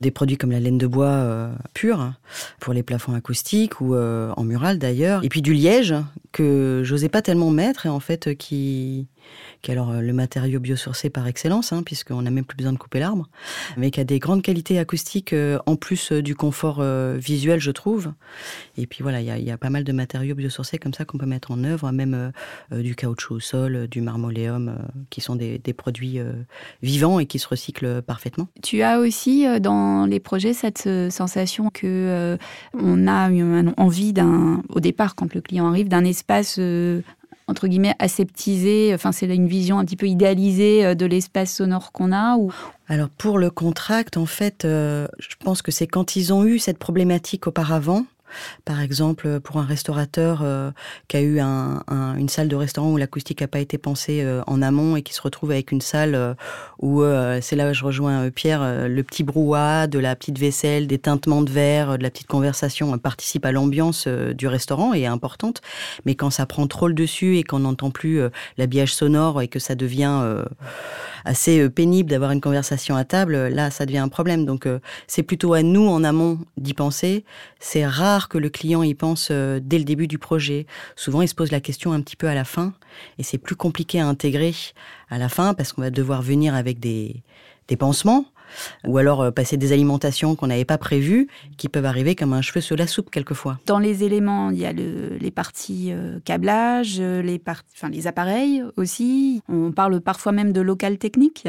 des 0.01 0.11
produits 0.11 0.37
comme 0.37 0.51
la 0.51 0.61
laine 0.61 0.79
de 0.79 0.87
bois 0.87 1.51
pure 1.73 2.13
pour 2.61 2.75
les 2.75 2.83
plafonds 2.83 3.15
acoustiques 3.15 3.81
ou 3.81 3.97
en 3.97 4.45
mural 4.45 4.79
d'ailleurs. 4.79 5.25
Et 5.25 5.29
puis 5.31 5.41
du 5.41 5.55
liège 5.55 5.95
que 6.37 6.83
j'osais 6.85 7.09
pas 7.09 7.23
tellement 7.23 7.51
mettre 7.51 7.87
et 7.87 7.89
en 7.89 7.99
fait 7.99 8.37
qui 8.37 9.09
qui 9.63 9.71
est 9.71 9.75
alors 9.75 9.91
euh, 9.91 10.01
le 10.01 10.13
matériau 10.13 10.61
biosourcé 10.61 11.11
par 11.11 11.27
excellence, 11.27 11.73
hein, 11.73 11.83
puisqu'on 11.83 12.23
n'a 12.23 12.31
même 12.31 12.45
plus 12.45 12.57
besoin 12.57 12.73
de 12.73 12.79
couper 12.79 13.01
l'arbre, 13.01 13.29
mais 13.77 13.91
qui 13.91 14.01
a 14.01 14.05
des 14.05 14.19
grandes 14.19 14.43
qualités 14.43 14.79
acoustiques 14.79 15.33
euh, 15.33 15.59
en 15.67 15.77
plus 15.77 16.13
euh, 16.13 16.23
du 16.23 16.35
confort 16.35 16.83
visuel, 17.17 17.61
je 17.61 17.71
trouve. 17.71 18.13
Et 18.77 18.87
puis 18.87 19.03
voilà, 19.03 19.21
il 19.21 19.45
y, 19.45 19.51
a, 19.51 19.59
pas 19.59 19.71
mal 19.71 19.85
de 19.85 19.93
matériaux 19.93 20.35
biosourcés 20.35 20.79
comme 20.79 20.95
ça 20.95 21.05
qu'on 21.05 21.19
peut 21.19 21.27
mettre 21.27 21.51
en 21.51 21.65
œuvre, 21.65 21.91
même 21.93 22.33
du 22.71 22.95
caoutchouc 22.95 23.35
au 23.35 23.41
sol, 23.41 23.89
du 23.89 24.01
marmoléum, 24.01 24.77
qui 25.11 25.21
sont 25.21 25.37
des, 25.37 25.59
produits 25.77 26.19
vivants 26.83 27.19
et 27.19 27.27
qui 27.27 27.39
se 27.39 27.49
recyclent 27.49 28.03
parfaitement. 28.03 28.49
Tu 28.63 28.83
as 28.83 28.99
aussi 28.99 29.47
dans 29.61 30.07
les 30.07 30.21
projets 30.21 30.53
cette 30.53 30.89
sensation 31.11 31.71
que 31.71 32.37
on 32.75 33.07
a 33.07 33.31
envie 33.77 34.13
d'un, 34.13 34.63
au 34.69 34.81
départ, 34.81 35.15
quand 35.15 35.33
le 35.35 35.41
client 35.41 35.69
arrive, 35.69 35.89
d'un 35.89 36.05
espace 36.05 36.26
entre 37.49 37.69
guillemets 37.69 37.95
aseptisé 37.99 38.93
Enfin, 38.95 39.13
c'est 39.13 39.27
une 39.35 39.47
vision 39.47 39.79
un 39.79 39.85
petit 39.85 39.97
peu 39.97 40.07
idéalisée 40.07 40.85
euh, 40.85 40.95
de 40.95 41.07
l'espace 41.07 41.55
sonore 41.55 41.93
qu'on 41.93 42.13
a 42.13 42.37
ou... 42.37 42.53
Alors 42.89 43.09
pour 43.09 43.39
le 43.39 43.51
contract, 43.51 44.17
en 44.17 44.27
fait, 44.27 44.65
euh, 44.65 45.09
je 45.19 45.35
pense 45.43 45.63
que 45.63 45.73
c'est 45.73 45.87
quand 45.87 46.17
ils 46.17 46.33
ont 46.33 46.45
eu 46.45 46.59
cette 46.59 46.79
problématique 46.79 47.47
auparavant 47.47 48.07
par 48.65 48.81
exemple, 48.81 49.41
pour 49.41 49.59
un 49.59 49.65
restaurateur 49.65 50.41
euh, 50.43 50.71
qui 51.09 51.17
a 51.17 51.23
eu 51.23 51.41
une 51.41 52.29
salle 52.29 52.49
de 52.49 52.57
restaurant 52.57 52.93
où 52.93 52.97
l'acoustique 52.97 53.41
n'a 53.41 53.49
pas 53.49 53.61
été 53.61 53.79
pensée 53.79 54.23
euh, 54.23 54.43
en 54.47 54.63
amont 54.63 54.97
et 54.97 55.03
qui 55.03 55.13
se 55.13 55.23
retrouve 55.23 55.51
avec 55.51 55.73
une 55.73 55.81
salle 55.81 56.15
euh, 56.15 56.35
où, 56.81 57.03
c'est 57.41 57.57
là 57.57 57.71
où 57.71 57.75
je 57.75 57.85
rejoins 57.85 58.31
Pierre, 58.31 58.89
le 58.89 59.03
petit 59.03 59.23
brouhaha 59.23 59.87
de 59.87 59.99
la 59.99 60.15
petite 60.17 60.39
vaisselle, 60.39 60.87
des 60.87 60.99
tintements 60.99 61.43
de 61.43 61.51
verre, 61.51 61.99
de 61.99 62.03
la 62.03 62.11
petite 62.11 62.27
conversation 62.27 62.97
participe 62.99 63.45
à 63.45 63.53
l'ambiance 63.53 64.07
du 64.07 64.47
restaurant 64.47 64.95
et 64.95 65.03
est 65.03 65.07
importante. 65.07 65.63
Mais 66.05 66.15
quand 66.15 66.31
ça 66.31 66.47
prend 66.47 66.67
trop 66.67 66.89
le 66.89 66.95
dessus 66.95 67.39
et 67.39 67.43
qu'on 67.43 67.61
n'entend 67.61 67.91
plus 67.91 68.21
l'habillage 68.59 68.95
sonore 68.95 69.43
et 69.43 69.49
que 69.49 69.59
ça 69.59 69.75
devient 69.75 70.43
assez 71.25 71.69
pénible 71.71 72.11
d'avoir 72.11 72.31
une 72.31 72.41
conversation 72.41 72.97
à 72.97 73.05
table, 73.05 73.49
là, 73.49 73.71
ça 73.71 73.87
devient 73.87 73.99
un 73.99 74.09
problème. 74.09 74.45
Donc, 74.45 74.69
c'est 75.07 75.23
plutôt 75.23 75.55
à 75.55 75.63
nous 75.63 75.87
en 75.89 76.05
amont 76.05 76.39
d'y 76.57 76.75
penser. 76.75 77.25
C'est 77.59 77.87
rare 77.87 78.26
que 78.29 78.39
le 78.39 78.49
client 78.49 78.83
y 78.83 78.95
pense 78.95 79.29
euh, 79.31 79.61
dès 79.63 79.79
le 79.79 79.85
début 79.85 80.07
du 80.07 80.19
projet. 80.19 80.67
Souvent, 80.97 81.23
il 81.23 81.29
se 81.29 81.35
pose 81.35 81.53
la 81.53 81.61
question 81.61 81.93
un 81.93 82.01
petit 82.01 82.17
peu 82.17 82.29
à 82.29 82.35
la 82.35 82.45
fin, 82.45 82.73
et 83.19 83.23
c'est 83.23 83.39
plus 83.39 83.57
compliqué 83.57 84.01
à 84.01 84.07
intégrer 84.07 84.55
à 85.11 85.19
la 85.19 85.29
fin 85.29 85.55
parce 85.55 85.73
qu'on 85.73 85.83
va 85.83 85.91
devoir 85.91 86.23
venir 86.23 86.55
avec 86.55 86.79
des, 86.81 87.23
des 87.69 87.77
pansements 87.77 88.27
ou 88.87 88.97
alors 88.97 89.33
passer 89.33 89.57
des 89.57 89.73
alimentations 89.73 90.37
qu'on 90.37 90.47
n'avait 90.47 90.65
pas 90.65 90.79
prévues, 90.79 91.27
qui 91.57 91.69
peuvent 91.69 91.85
arriver 91.85 92.15
comme 92.15 92.33
un 92.33 92.43
cheveu 92.43 92.61
sur 92.61 92.77
la 92.77 92.87
soupe 92.87 93.11
quelquefois. 93.11 93.59
Dans 93.67 93.81
les 93.81 94.05
éléments, 94.05 94.51
il 94.51 94.59
y 94.59 94.67
a 94.67 94.73
les 94.73 95.31
parties 95.33 95.93
câblage, 96.25 97.01
les, 97.01 97.43
enfin, 97.75 97.89
les 97.89 98.07
appareils 98.07 98.63
aussi. 98.77 99.43
On 99.49 99.73
parle 99.73 100.01
parfois 100.01 100.31
même 100.31 100.53
de 100.53 100.61
local 100.61 100.97
technique. 100.97 101.49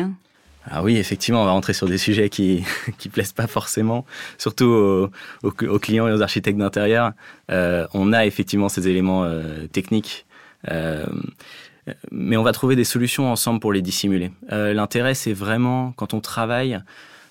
Ah 0.70 0.84
oui, 0.84 0.98
effectivement, 0.98 1.42
on 1.42 1.46
va 1.46 1.52
rentrer 1.52 1.74
sur 1.74 1.88
des 1.88 1.98
sujets 1.98 2.30
qui 2.30 2.64
qui 2.98 3.10
plaisent 3.10 3.34
pas 3.34 3.48
forcément, 3.48 4.06
surtout 4.38 4.66
aux, 4.66 5.10
aux, 5.44 5.80
clients 5.80 6.08
et 6.08 6.12
aux 6.12 6.22
architectes 6.22 6.58
d'intérieur. 6.58 7.14
Euh, 7.52 7.88
on 7.94 8.14
a 8.14 8.26
effectivement 8.26 8.70
ces 8.70 8.88
éléments 8.88 9.24
euh, 9.24 9.68
techniques, 9.68 10.26
euh, 10.70 11.06
mais 12.12 12.38
on 12.38 12.44
va 12.44 12.52
trouver 12.52 12.76
des 12.76 12.84
solutions 12.84 13.32
ensemble 13.32 13.60
pour 13.60 13.72
les 13.72 13.82
dissimuler. 13.82 14.32
Euh, 14.52 14.74
l'intérêt, 14.74 15.14
c'est 15.14 15.34
vraiment 15.34 15.94
quand 15.96 16.14
on 16.14 16.20
travaille 16.20 16.80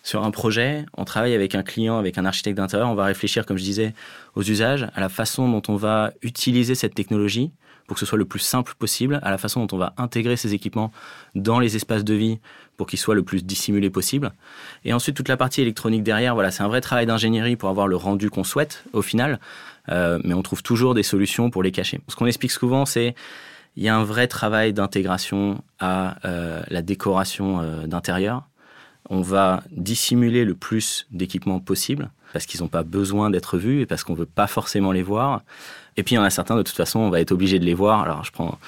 sur 0.03 0.25
un 0.25 0.31
projet, 0.31 0.87
on 0.97 1.05
travaille 1.05 1.35
avec 1.35 1.55
un 1.55 1.63
client, 1.63 1.99
avec 1.99 2.17
un 2.17 2.25
architecte 2.25 2.57
d'intérieur, 2.57 2.89
on 2.89 2.95
va 2.95 3.05
réfléchir, 3.05 3.45
comme 3.45 3.59
je 3.59 3.65
disais, 3.65 3.93
aux 4.35 4.43
usages, 4.43 4.87
à 4.95 5.01
la 5.01 5.09
façon 5.09 5.49
dont 5.51 5.63
on 5.69 5.77
va 5.77 6.13
utiliser 6.23 6.75
cette 6.75 6.95
technologie 6.95 7.51
pour 7.87 7.95
que 7.95 8.01
ce 8.01 8.07
soit 8.07 8.19
le 8.19 8.25
plus 8.25 8.41
simple 8.41 8.75
possible, 8.79 9.21
à 9.23 9.31
la 9.31 9.39
façon 9.39 9.65
dont 9.65 9.77
on 9.77 9.79
va 9.79 9.95
intégrer 9.97 10.37
ces 10.37 10.55
équipements 10.55 10.93
dans 11.35 11.61
les 11.61 11.77
espaces 11.77 12.05
de 12.05 12.15
vie 12.15 12.41
pour 12.77 12.87
qu'ils 12.87 12.99
soient 12.99 13.15
le 13.15 13.23
plus 13.23 13.45
dissimulés 13.45 13.91
possible. 13.91 14.33
Et 14.85 14.93
ensuite, 14.93 15.17
toute 15.17 15.29
la 15.29 15.37
partie 15.37 15.63
électronique 15.63 16.03
derrière, 16.03 16.35
voilà, 16.35 16.51
c'est 16.51 16.63
un 16.63 16.69
vrai 16.69 16.81
travail 16.81 17.07
d'ingénierie 17.07 17.57
pour 17.57 17.69
avoir 17.69 17.89
le 17.89 17.97
rendu 17.97 18.31
qu'on 18.31 18.45
souhaite 18.45 18.85
au 18.93 19.03
final, 19.03 19.41
euh, 19.89 20.19
mais 20.25 20.35
on 20.35 20.43
trouve 20.43 20.63
toujours 20.63 20.95
des 20.95 21.03
solutions 21.03 21.51
pour 21.51 21.63
les 21.63 21.73
cacher. 21.73 22.01
Ce 22.09 22.17
qu'on 22.17 22.27
explique 22.27 22.53
souvent, 22.53 22.87
c'est 22.87 23.15
il 23.77 23.83
y 23.83 23.89
a 23.89 23.97
un 23.97 24.05
vrai 24.05 24.27
travail 24.27 24.73
d'intégration 24.73 25.63
à 25.81 26.17
euh, 26.27 26.63
la 26.69 26.83
décoration 26.83 27.61
euh, 27.61 27.87
d'intérieur. 27.87 28.45
On 29.11 29.21
va 29.21 29.63
dissimuler 29.71 30.45
le 30.45 30.55
plus 30.55 31.07
d'équipements 31.11 31.61
possible 31.61 32.11
parce 32.33 32.47
qu'ils 32.47 32.63
n'ont 32.63 32.69
pas 32.69 32.83
besoin 32.83 33.31
d'être 33.31 33.59
vus 33.59 33.83
et 33.83 33.87
parce 33.87 34.03
qu'on 34.03 34.15
veut 34.15 34.27
pas 34.27 34.47
forcément 34.47 34.93
les 34.93 35.03
voir. 35.03 35.43
Et 35.97 36.03
puis 36.03 36.15
il 36.15 36.19
y 36.19 36.19
en 36.19 36.25
a 36.25 36.31
certains, 36.31 36.57
de 36.57 36.63
toute 36.63 36.77
façon, 36.77 37.01
on 37.01 37.11
va 37.11 37.21
être 37.21 37.33
obligé 37.33 37.59
de 37.59 37.65
les 37.65 37.75
voir. 37.75 38.01
Alors 38.01 38.25
je 38.25 38.33
prends, 38.33 38.59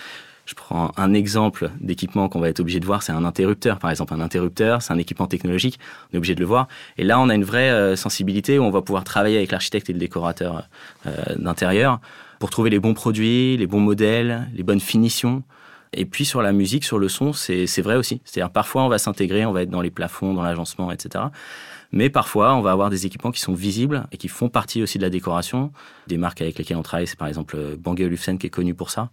je 0.49 0.55
prends 0.55 0.93
un 0.97 1.12
exemple 1.12 1.71
d'équipement 1.78 2.31
qu'on 2.31 2.40
va 2.40 2.49
être 2.49 2.61
obligé 2.61 2.81
de 2.81 2.87
voir, 2.87 3.02
c'est 3.02 3.12
un 3.12 3.26
interrupteur. 3.26 3.78
Par 3.78 3.90
exemple, 3.90 4.14
un 4.14 4.21
interrupteur, 4.23 4.81
c'est 4.81 4.95
un 4.95 4.99
équipement 4.99 5.26
technologique, 5.26 5.78
on 6.11 6.14
est 6.14 6.17
obligé 6.17 6.35
de 6.35 6.40
le 6.40 6.47
voir. 6.47 6.69
Et 6.97 7.05
là, 7.05 7.21
on 7.21 7.28
a 7.28 7.35
une 7.35 7.45
vraie 7.45 7.71
euh, 7.71 7.97
sensibilité 7.97 8.59
où 8.59 8.62
on 8.62 8.71
va 8.71 8.81
pouvoir 8.81 9.05
travailler 9.05 9.37
avec 9.37 9.52
l'architecte 9.52 9.90
et 9.90 9.93
le 9.93 9.99
décorateur 9.99 10.67
euh, 11.07 11.12
d'intérieur 11.37 12.00
pour 12.38 12.49
trouver 12.49 12.71
les 12.71 12.78
bons 12.78 12.95
produits, 12.95 13.59
les 13.59 13.67
bons 13.67 13.81
modèles, 13.81 14.49
les 14.55 14.62
bonnes 14.62 14.81
finitions. 14.81 15.43
Et 15.92 16.04
puis 16.04 16.25
sur 16.25 16.42
la 16.42 16.52
musique, 16.52 16.85
sur 16.85 16.99
le 16.99 17.09
son, 17.09 17.33
c'est 17.33 17.83
vrai 17.83 17.97
aussi. 17.97 18.21
C'est-à-dire 18.25 18.52
parfois 18.52 18.83
on 18.83 18.88
va 18.88 18.99
s'intégrer, 18.99 19.47
on 19.47 19.52
va 19.52 19.62
être 19.62 19.71
dans 19.71 19.80
les 19.80 19.90
plafonds, 19.90 20.35
dans 20.35 20.42
l'agencement, 20.42 20.90
etc. 20.90 21.25
Mais 21.90 22.11
parfois, 22.11 22.54
on 22.54 22.61
va 22.61 22.73
avoir 22.73 22.90
des 22.90 23.07
équipements 23.07 23.30
qui 23.30 23.40
sont 23.40 23.54
visibles 23.54 24.07
et 24.12 24.18
qui 24.18 24.28
font 24.28 24.49
partie 24.49 24.83
aussi 24.83 24.99
de 24.99 25.02
la 25.02 25.11
décoration. 25.11 25.73
Des 26.07 26.18
marques 26.18 26.42
avec 26.42 26.59
lesquelles 26.59 26.76
on 26.76 26.83
travaille, 26.83 27.07
c'est 27.07 27.18
par 27.18 27.28
exemple 27.28 27.57
euh, 27.57 27.76
Bangé 27.78 28.04
Olufsen 28.04 28.37
qui 28.37 28.47
est 28.47 28.50
connu 28.50 28.75
pour 28.75 28.90
ça, 28.90 29.11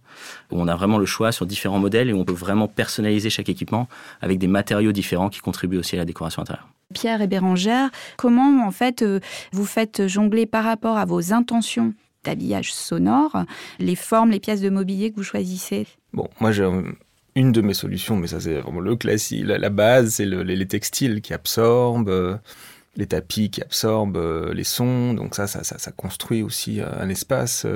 où 0.50 0.60
on 0.60 0.68
a 0.68 0.76
vraiment 0.76 0.98
le 0.98 1.06
choix 1.06 1.32
sur 1.32 1.46
différents 1.46 1.78
modèles 1.78 2.10
et 2.10 2.12
on 2.12 2.24
peut 2.24 2.34
vraiment 2.34 2.68
personnaliser 2.68 3.30
chaque 3.30 3.48
équipement 3.48 3.88
avec 4.20 4.38
des 4.38 4.46
matériaux 4.46 4.92
différents 4.92 5.30
qui 5.30 5.40
contribuent 5.40 5.78
aussi 5.78 5.96
à 5.96 5.98
la 5.98 6.04
décoration 6.04 6.42
intérieure. 6.42 6.68
Pierre 6.92 7.22
et 7.22 7.26
Bérangère, 7.26 7.90
comment 8.16 8.66
en 8.66 8.70
fait 8.70 9.02
euh, 9.02 9.20
vous 9.52 9.64
faites 9.64 10.06
jongler 10.06 10.46
par 10.46 10.64
rapport 10.64 10.98
à 10.98 11.04
vos 11.04 11.32
intentions 11.32 11.94
d'habillage 12.26 12.72
sonore, 12.72 13.44
les 13.78 13.96
formes, 13.96 14.30
les 14.30 14.40
pièces 14.40 14.60
de 14.60 14.68
mobilier 14.68 15.10
que 15.10 15.16
vous 15.16 15.22
choisissez 15.22 15.86
Bon, 16.12 16.28
moi 16.40 16.52
j'ai 16.52 16.68
une 17.34 17.52
de 17.52 17.60
mes 17.60 17.74
solutions, 17.74 18.16
mais 18.16 18.26
ça 18.26 18.40
c'est 18.40 18.60
vraiment 18.60 18.80
le 18.80 18.96
classique, 18.96 19.44
la, 19.46 19.70
base, 19.70 20.14
c'est 20.14 20.26
le, 20.26 20.42
les, 20.42 20.66
textiles 20.66 21.20
qui 21.20 21.34
absorbent, 21.34 22.08
euh, 22.08 22.36
les 22.96 23.06
tapis 23.06 23.50
qui 23.50 23.62
absorbent 23.62 24.16
euh, 24.16 24.52
les 24.54 24.64
sons, 24.64 25.14
donc 25.14 25.34
ça, 25.34 25.46
ça, 25.46 25.62
ça, 25.62 25.92
construit 25.92 26.42
aussi 26.42 26.80
euh, 26.80 26.86
un 26.98 27.08
espace. 27.08 27.66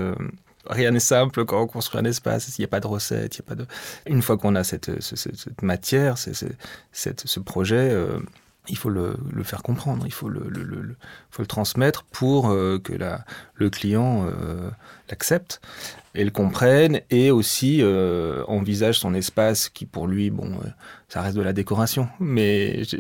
rien 0.67 0.91
n'est 0.91 1.01
simple 1.01 1.45
quand 1.45 1.63
on 1.63 1.67
construit 1.67 2.01
un 2.01 2.05
espace, 2.05 2.57
il 2.59 2.63
n'y 2.63 2.65
a 2.65 2.69
pas 2.69 2.81
de 2.81 2.87
recette, 2.87 3.37
il 3.37 3.39
y 3.41 3.43
a 3.43 3.49
pas 3.49 3.55
de... 3.55 3.67
Une 4.07 4.23
fois 4.23 4.39
qu'on 4.39 4.55
a 4.55 4.65
cette, 4.65 5.01
cette, 5.03 5.63
matière, 5.63 6.17
cette, 6.19 7.21
ce 7.27 7.41
projet, 7.41 7.95
il 8.69 8.77
faut 8.77 8.91
le, 8.91 9.17
le, 9.33 9.43
faire 9.43 9.63
comprendre, 9.63 10.07
il 10.07 10.13
faut 10.13 10.29
le, 10.29 10.49
le, 10.49 10.63
le 10.65 11.47
transmettre 11.47 12.05
pour 12.05 12.49
que 12.49 12.93
la, 12.93 13.25
le 13.55 13.71
client 13.71 14.27
l'accepte 15.09 15.61
et 16.15 16.25
le 16.25 16.31
comprenne 16.31 17.01
et 17.11 17.31
aussi 17.31 17.83
euh, 17.83 18.43
envisage 18.47 18.99
son 18.99 19.15
espace 19.15 19.69
qui 19.69 19.87
pour 19.87 20.07
lui 20.07 20.31
bon 20.31 20.47
euh, 20.47 20.69
ça 21.09 21.23
reste 21.23 21.37
de 21.37 21.43
la 21.43 21.53
décoration. 21.53 22.09
Mais 22.19 22.83
je, 22.85 22.97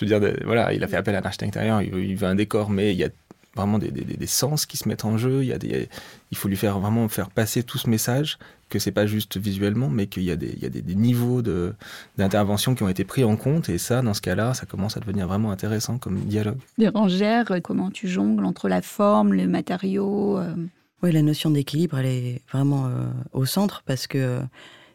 veux 0.00 0.06
dire 0.06 0.20
voilà 0.44 0.72
il 0.72 0.82
a 0.84 0.88
fait 0.88 0.96
appel 0.96 1.14
à 1.14 1.18
un 1.18 1.22
architecte 1.22 1.56
intérieur 1.56 1.82
il 1.82 1.94
il 1.94 2.16
veut 2.16 2.28
un 2.28 2.34
décor 2.34 2.70
mais 2.70 2.92
il 2.92 2.98
y 2.98 3.04
a 3.04 3.08
vraiment 3.56 3.78
des, 3.78 3.90
des, 3.90 4.04
des, 4.04 4.26
sens 4.26 4.66
qui 4.66 4.76
se 4.76 4.88
mettent 4.88 5.04
en 5.04 5.18
jeu. 5.18 5.42
Il 5.42 5.48
y 5.48 5.52
a 5.52 5.58
des 5.58 5.88
il 6.30 6.36
faut 6.36 6.48
lui 6.48 6.56
faire 6.56 6.78
vraiment 6.78 7.08
faire 7.08 7.30
passer 7.30 7.62
tout 7.62 7.78
ce 7.78 7.88
message 7.88 8.38
que 8.68 8.78
c'est 8.78 8.92
pas 8.92 9.06
juste 9.06 9.36
visuellement 9.36 9.88
mais 9.88 10.08
qu'il 10.08 10.24
y 10.24 10.30
a 10.30 10.36
des 10.36 10.52
il 10.56 10.62
y 10.62 10.66
a 10.66 10.68
des, 10.68 10.82
des 10.82 10.94
niveaux 10.94 11.40
de 11.42 11.74
d'intervention 12.18 12.74
qui 12.74 12.82
ont 12.82 12.88
été 12.88 13.04
pris 13.04 13.24
en 13.24 13.36
compte. 13.36 13.68
Et 13.68 13.78
ça 13.78 14.02
dans 14.02 14.14
ce 14.14 14.20
cas-là 14.20 14.54
ça 14.54 14.66
commence 14.66 14.96
à 14.96 15.00
devenir 15.00 15.26
vraiment 15.26 15.50
intéressant 15.50 15.98
comme 15.98 16.20
dialogue. 16.20 16.58
Bérangère 16.78 17.50
comment 17.62 17.90
tu 17.90 18.06
jongles 18.06 18.44
entre 18.44 18.68
la 18.68 18.82
forme 18.82 19.32
le 19.32 19.46
matériau 19.46 20.38
euh... 20.38 20.54
Oui, 21.02 21.12
la 21.12 21.22
notion 21.22 21.50
d'équilibre, 21.50 21.98
elle 21.98 22.06
est 22.06 22.42
vraiment 22.50 22.86
euh, 22.86 23.04
au 23.32 23.44
centre 23.44 23.82
parce 23.84 24.06
que 24.06 24.18
euh, 24.18 24.40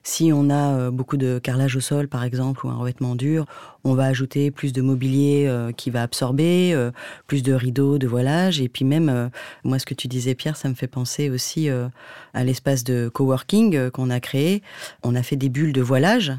si 0.03 0.31
on 0.34 0.50
a 0.50 0.74
euh, 0.74 0.91
beaucoup 0.91 1.17
de 1.17 1.39
carrelage 1.39 1.75
au 1.75 1.79
sol, 1.79 2.08
par 2.08 2.24
exemple, 2.24 2.65
ou 2.65 2.70
un 2.70 2.75
revêtement 2.75 3.15
dur, 3.15 3.46
on 3.84 3.93
va 3.93 4.05
ajouter 4.05 4.50
plus 4.50 4.74
de 4.74 4.81
mobilier 4.81 5.46
euh, 5.48 5.72
qui 5.72 5.91
va 5.91 6.01
absorber, 6.01 6.72
euh, 6.74 6.91
plus 7.27 7.43
de 7.43 7.53
rideaux, 7.53 7.98
de 8.00 8.08
voilage. 8.08 8.62
Et 8.62 8.70
puis 8.70 8.84
même, 8.84 9.29
moi, 9.63 9.77
ce 9.77 9.86
que 9.86 9.93
tu 9.93 10.08
disais, 10.08 10.34
Pierre, 10.34 10.58
ça 10.58 10.70
me 10.70 10.74
fait 10.74 10.88
penser 10.88 11.29
aussi 11.29 11.70
à 11.70 12.43
l'espace 12.43 12.84
de 12.84 13.10
coworking 13.10 13.89
qu'on 13.91 14.10
a 14.10 14.20
créé. 14.20 14.62
On 15.03 15.15
a 15.15 15.24
fait 15.24 15.36
des 15.36 15.50
bulles 15.50 15.74
de 15.74 15.81
voilage. 15.81 16.34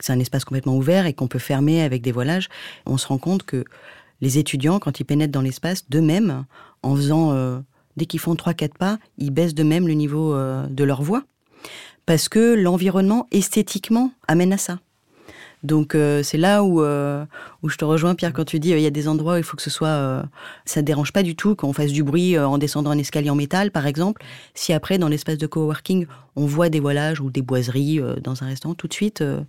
C'est 0.00 0.12
un 0.12 0.20
espace 0.20 0.44
complètement 0.44 0.76
ouvert 0.76 1.06
et 1.06 1.12
qu'on 1.12 1.28
peut 1.28 1.38
fermer 1.38 1.82
avec 1.82 2.02
des 2.02 2.12
voilages. 2.12 2.48
On 2.86 2.98
se 2.98 3.06
rend 3.06 3.18
compte 3.18 3.42
que 3.42 3.64
les 4.20 4.38
étudiants, 4.38 4.78
quand 4.78 5.00
ils 5.00 5.04
pénètrent 5.04 5.32
dans 5.32 5.42
l'espace, 5.42 5.88
d'eux-mêmes, 5.88 6.44
en 6.82 6.94
faisant... 6.94 7.62
Dès 7.96 8.06
qu'ils 8.06 8.20
font 8.20 8.34
3-4 8.34 8.74
pas, 8.78 8.98
ils 9.16 9.32
baissent 9.32 9.56
de 9.56 9.64
même 9.64 9.88
le 9.88 9.94
niveau 9.94 10.32
de 10.32 10.84
leur 10.84 11.02
voix. 11.02 11.24
Parce 12.08 12.30
que 12.30 12.54
l'environnement, 12.54 13.26
esthétiquement, 13.32 14.12
amène 14.28 14.54
à 14.54 14.56
ça. 14.56 14.78
Donc 15.62 15.94
euh, 15.94 16.22
c'est 16.22 16.38
là 16.38 16.64
où, 16.64 16.80
euh, 16.80 17.26
où 17.62 17.68
je 17.68 17.76
te 17.76 17.84
rejoins 17.84 18.14
Pierre 18.14 18.32
quand 18.32 18.44
tu 18.46 18.60
dis 18.60 18.72
euh, 18.72 18.78
il 18.78 18.82
y 18.82 18.86
a 18.86 18.90
des 18.90 19.08
endroits 19.08 19.34
où 19.34 19.36
il 19.36 19.42
faut 19.42 19.56
que 19.56 19.62
ce 19.62 19.70
soit 19.70 19.88
euh, 19.88 20.22
ça 20.64 20.82
dérange 20.82 21.12
pas 21.12 21.22
du 21.24 21.34
tout 21.34 21.56
qu'on 21.56 21.72
fasse 21.72 21.90
du 21.90 22.04
bruit 22.04 22.36
euh, 22.36 22.46
en 22.46 22.58
descendant 22.58 22.92
un 22.92 22.98
escalier 22.98 23.28
en 23.28 23.34
métal 23.34 23.72
par 23.72 23.86
exemple. 23.86 24.22
Si 24.54 24.72
après 24.72 24.98
dans 24.98 25.08
l'espace 25.08 25.36
de 25.36 25.46
coworking 25.48 26.06
on 26.36 26.46
voit 26.46 26.68
des 26.68 26.78
voilages 26.80 27.20
ou 27.20 27.30
des 27.30 27.42
boiseries 27.42 28.00
euh, 28.00 28.14
dans 28.22 28.42
un 28.44 28.46
restaurant 28.46 28.74
tout 28.74 28.86
de 28.86 28.94
suite 28.94 29.20
euh, 29.20 29.40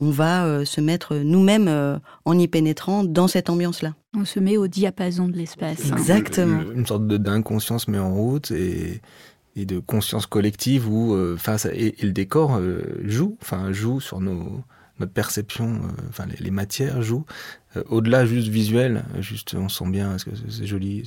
on 0.00 0.10
va 0.10 0.46
euh, 0.46 0.64
se 0.64 0.80
mettre 0.80 1.14
nous-mêmes 1.16 1.68
euh, 1.68 1.98
en 2.24 2.36
y 2.38 2.48
pénétrant 2.48 3.04
dans 3.04 3.28
cette 3.28 3.50
ambiance 3.50 3.82
là 3.82 3.92
on 4.16 4.24
se 4.24 4.40
met 4.40 4.56
au 4.56 4.68
diapason 4.68 5.28
de 5.28 5.36
l'espace 5.36 5.90
exactement. 5.92 6.62
Une, 6.62 6.78
une 6.78 6.86
sorte 6.86 7.06
d'inconscience 7.06 7.88
met 7.88 7.98
en 7.98 8.14
route 8.14 8.50
et 8.50 9.02
de 9.66 9.78
conscience 9.78 10.26
collective 10.26 10.88
où 10.88 11.14
euh, 11.14 11.36
et, 11.72 11.94
le 12.02 12.12
décor 12.12 12.56
euh, 12.56 12.82
joue 13.04 13.36
enfin 13.40 13.72
joue 13.72 14.00
sur 14.00 14.20
nos 14.20 14.62
notre 15.00 15.12
perception 15.12 15.74
euh, 15.74 16.02
enfin 16.08 16.24
les, 16.38 16.50
matières 16.50 17.02
jouent 17.02 17.24
euh, 17.76 17.82
au-delà 17.88 18.26
juste 18.26 18.48
visuel 18.48 19.04
juste 19.20 19.54
on 19.54 19.68
sent 19.68 19.88
bien 19.88 20.14
est-ce 20.14 20.24
que 20.24 20.30
c'est 20.50 20.66
joli 20.66 21.04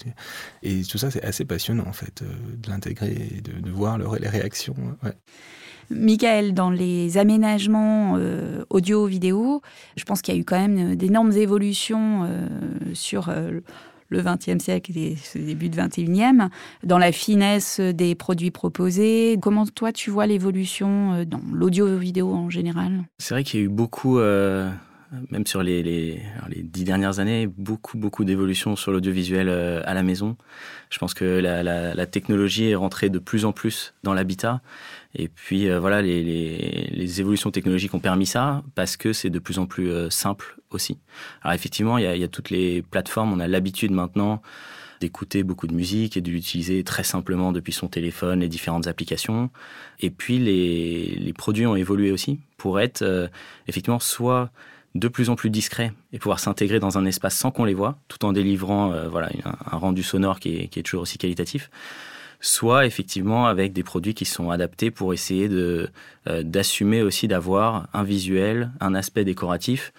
et 0.63 0.83
tout 0.83 0.97
ça 0.97 1.11
c'est 1.11 1.23
assez 1.23 1.45
passionnant 1.45 1.85
en 1.87 1.93
fait 1.93 2.23
de 2.23 2.69
l'intégrer 2.69 3.11
et 3.37 3.41
de, 3.41 3.69
voir 3.69 3.97
le, 3.97 4.05
les 4.19 4.27
réactions. 4.27 4.75
Michael, 5.89 6.53
dans 6.53 6.69
les 6.69 7.17
aménagements 7.17 8.15
euh, 8.17 8.63
audio 8.69 9.05
vidéo 9.05 9.61
je 9.97 10.03
pense 10.03 10.21
qu'il 10.21 10.33
y 10.33 10.37
a 10.37 10.39
eu 10.39 10.45
quand 10.45 10.59
même 10.59 10.95
d'énormes 10.95 11.33
évolutions 11.33 12.29
sur 12.93 13.29
le 14.11 14.21
20e 14.21 14.59
siècle 14.59 14.91
et 14.95 15.15
ce 15.15 15.39
début 15.39 15.69
de 15.69 15.77
21e 15.77 16.49
dans 16.83 16.97
la 16.97 17.11
finesse 17.11 17.79
des 17.79 18.13
produits 18.13 18.51
proposés. 18.51 19.37
Comment 19.41 19.65
toi 19.65 19.91
tu 19.91 20.11
vois 20.11 20.27
l'évolution 20.27 21.13
euh, 21.13 21.25
dans 21.25 21.41
l'audio 21.51 21.97
vidéo 21.97 22.33
en 22.33 22.49
général? 22.49 23.03
C'est 23.17 23.33
vrai 23.33 23.43
qu'il 23.43 23.59
y 23.59 23.63
a 23.63 23.65
eu 23.65 23.69
beaucoup 23.69 24.19
euh, 24.19 24.69
même 25.29 25.45
sur 25.45 25.61
les, 25.61 25.83
les, 25.83 26.21
dix 26.63 26.83
dernières 26.83 27.19
années 27.19 27.47
beaucoup 27.47 27.97
beaucoup 27.97 28.23
d'évolutions 28.23 28.75
sur 28.75 28.91
l'audiovisuel 28.91 29.49
euh, 29.49 29.81
à 29.85 29.93
la 29.93 30.03
maison. 30.03 30.37
Je 30.89 30.97
pense 30.99 31.13
que 31.13 31.25
la, 31.25 31.63
la, 31.63 32.05
technologie 32.05 32.69
est 32.69 32.75
rentrée 32.75 33.09
de 33.09 33.19
plus 33.19 33.45
en 33.45 33.51
plus 33.51 33.93
dans 34.03 34.13
l'habitat. 34.13 34.61
Et 35.13 35.27
puis 35.27 35.69
euh, 35.69 35.79
voilà 35.79 36.01
les, 36.01 36.23
les, 36.23 37.19
évolutions 37.19 37.51
technologiques 37.51 37.93
ont 37.93 37.99
permis 37.99 38.25
ça 38.25 38.63
parce 38.75 38.95
que 38.95 39.11
c'est 39.11 39.29
de 39.29 39.39
plus 39.39 39.59
en 39.59 39.65
plus 39.65 39.91
euh, 39.91 40.09
simple 40.09 40.57
aussi. 40.69 40.97
Alors 41.41 41.53
effectivement 41.53 41.97
il 41.97 42.03
y 42.03 42.23
a, 42.23 42.27
toutes 42.29 42.49
les 42.49 42.81
plateformes. 42.81 43.33
On 43.33 43.39
a 43.39 43.47
l'habitude 43.47 43.91
maintenant 43.91 44.41
d'écouter 45.01 45.43
beaucoup 45.43 45.67
de 45.67 45.73
musique 45.73 46.15
et 46.15 46.21
de 46.21 46.29
l'utiliser 46.29 46.83
très 46.83 47.03
simplement 47.03 47.51
depuis 47.51 47.73
son 47.73 47.87
téléphone 47.87 48.39
les 48.41 48.47
différentes 48.47 48.87
applications. 48.87 49.49
Et 49.99 50.11
puis 50.11 50.37
les, 50.37 51.17
les 51.19 51.33
produits 51.33 51.65
ont 51.65 51.75
évolué 51.75 52.11
aussi 52.11 52.39
pour 52.57 52.79
être 52.79 53.03
effectivement 53.67 53.99
soit 53.99 54.51
de 54.95 55.07
plus 55.07 55.29
en 55.29 55.35
plus 55.35 55.49
discrets 55.49 55.93
et 56.13 56.19
pouvoir 56.19 56.39
s'intégrer 56.39 56.79
dans 56.79 56.97
un 56.97 57.05
espace 57.05 57.35
sans 57.35 57.51
qu'on 57.51 57.63
les 57.63 57.73
voit, 57.73 57.97
tout 58.07 58.25
en 58.25 58.33
délivrant 58.33 58.93
voilà, 59.09 59.29
un, 59.45 59.77
rendu 59.77 60.03
sonore 60.03 60.39
qui 60.39 60.69
est, 60.71 60.83
toujours 60.83 61.03
aussi 61.03 61.17
qualitatif 61.17 61.69
soit 62.43 62.87
effectivement 62.87 63.45
avec 63.45 63.71
des 63.71 63.83
produits 63.83 64.15
qui 64.15 64.25
sont 64.25 64.49
adaptés 64.49 64.89
pour 64.89 65.13
essayer 65.13 65.47
de 65.47 65.91
d'assumer 66.25 67.03
aussi 67.03 67.27
d'avoir 67.27 67.87
un 67.93 68.01
visuel, 68.01 68.71
un 68.79 68.95
aspect 68.95 69.23
décoratif 69.23 69.93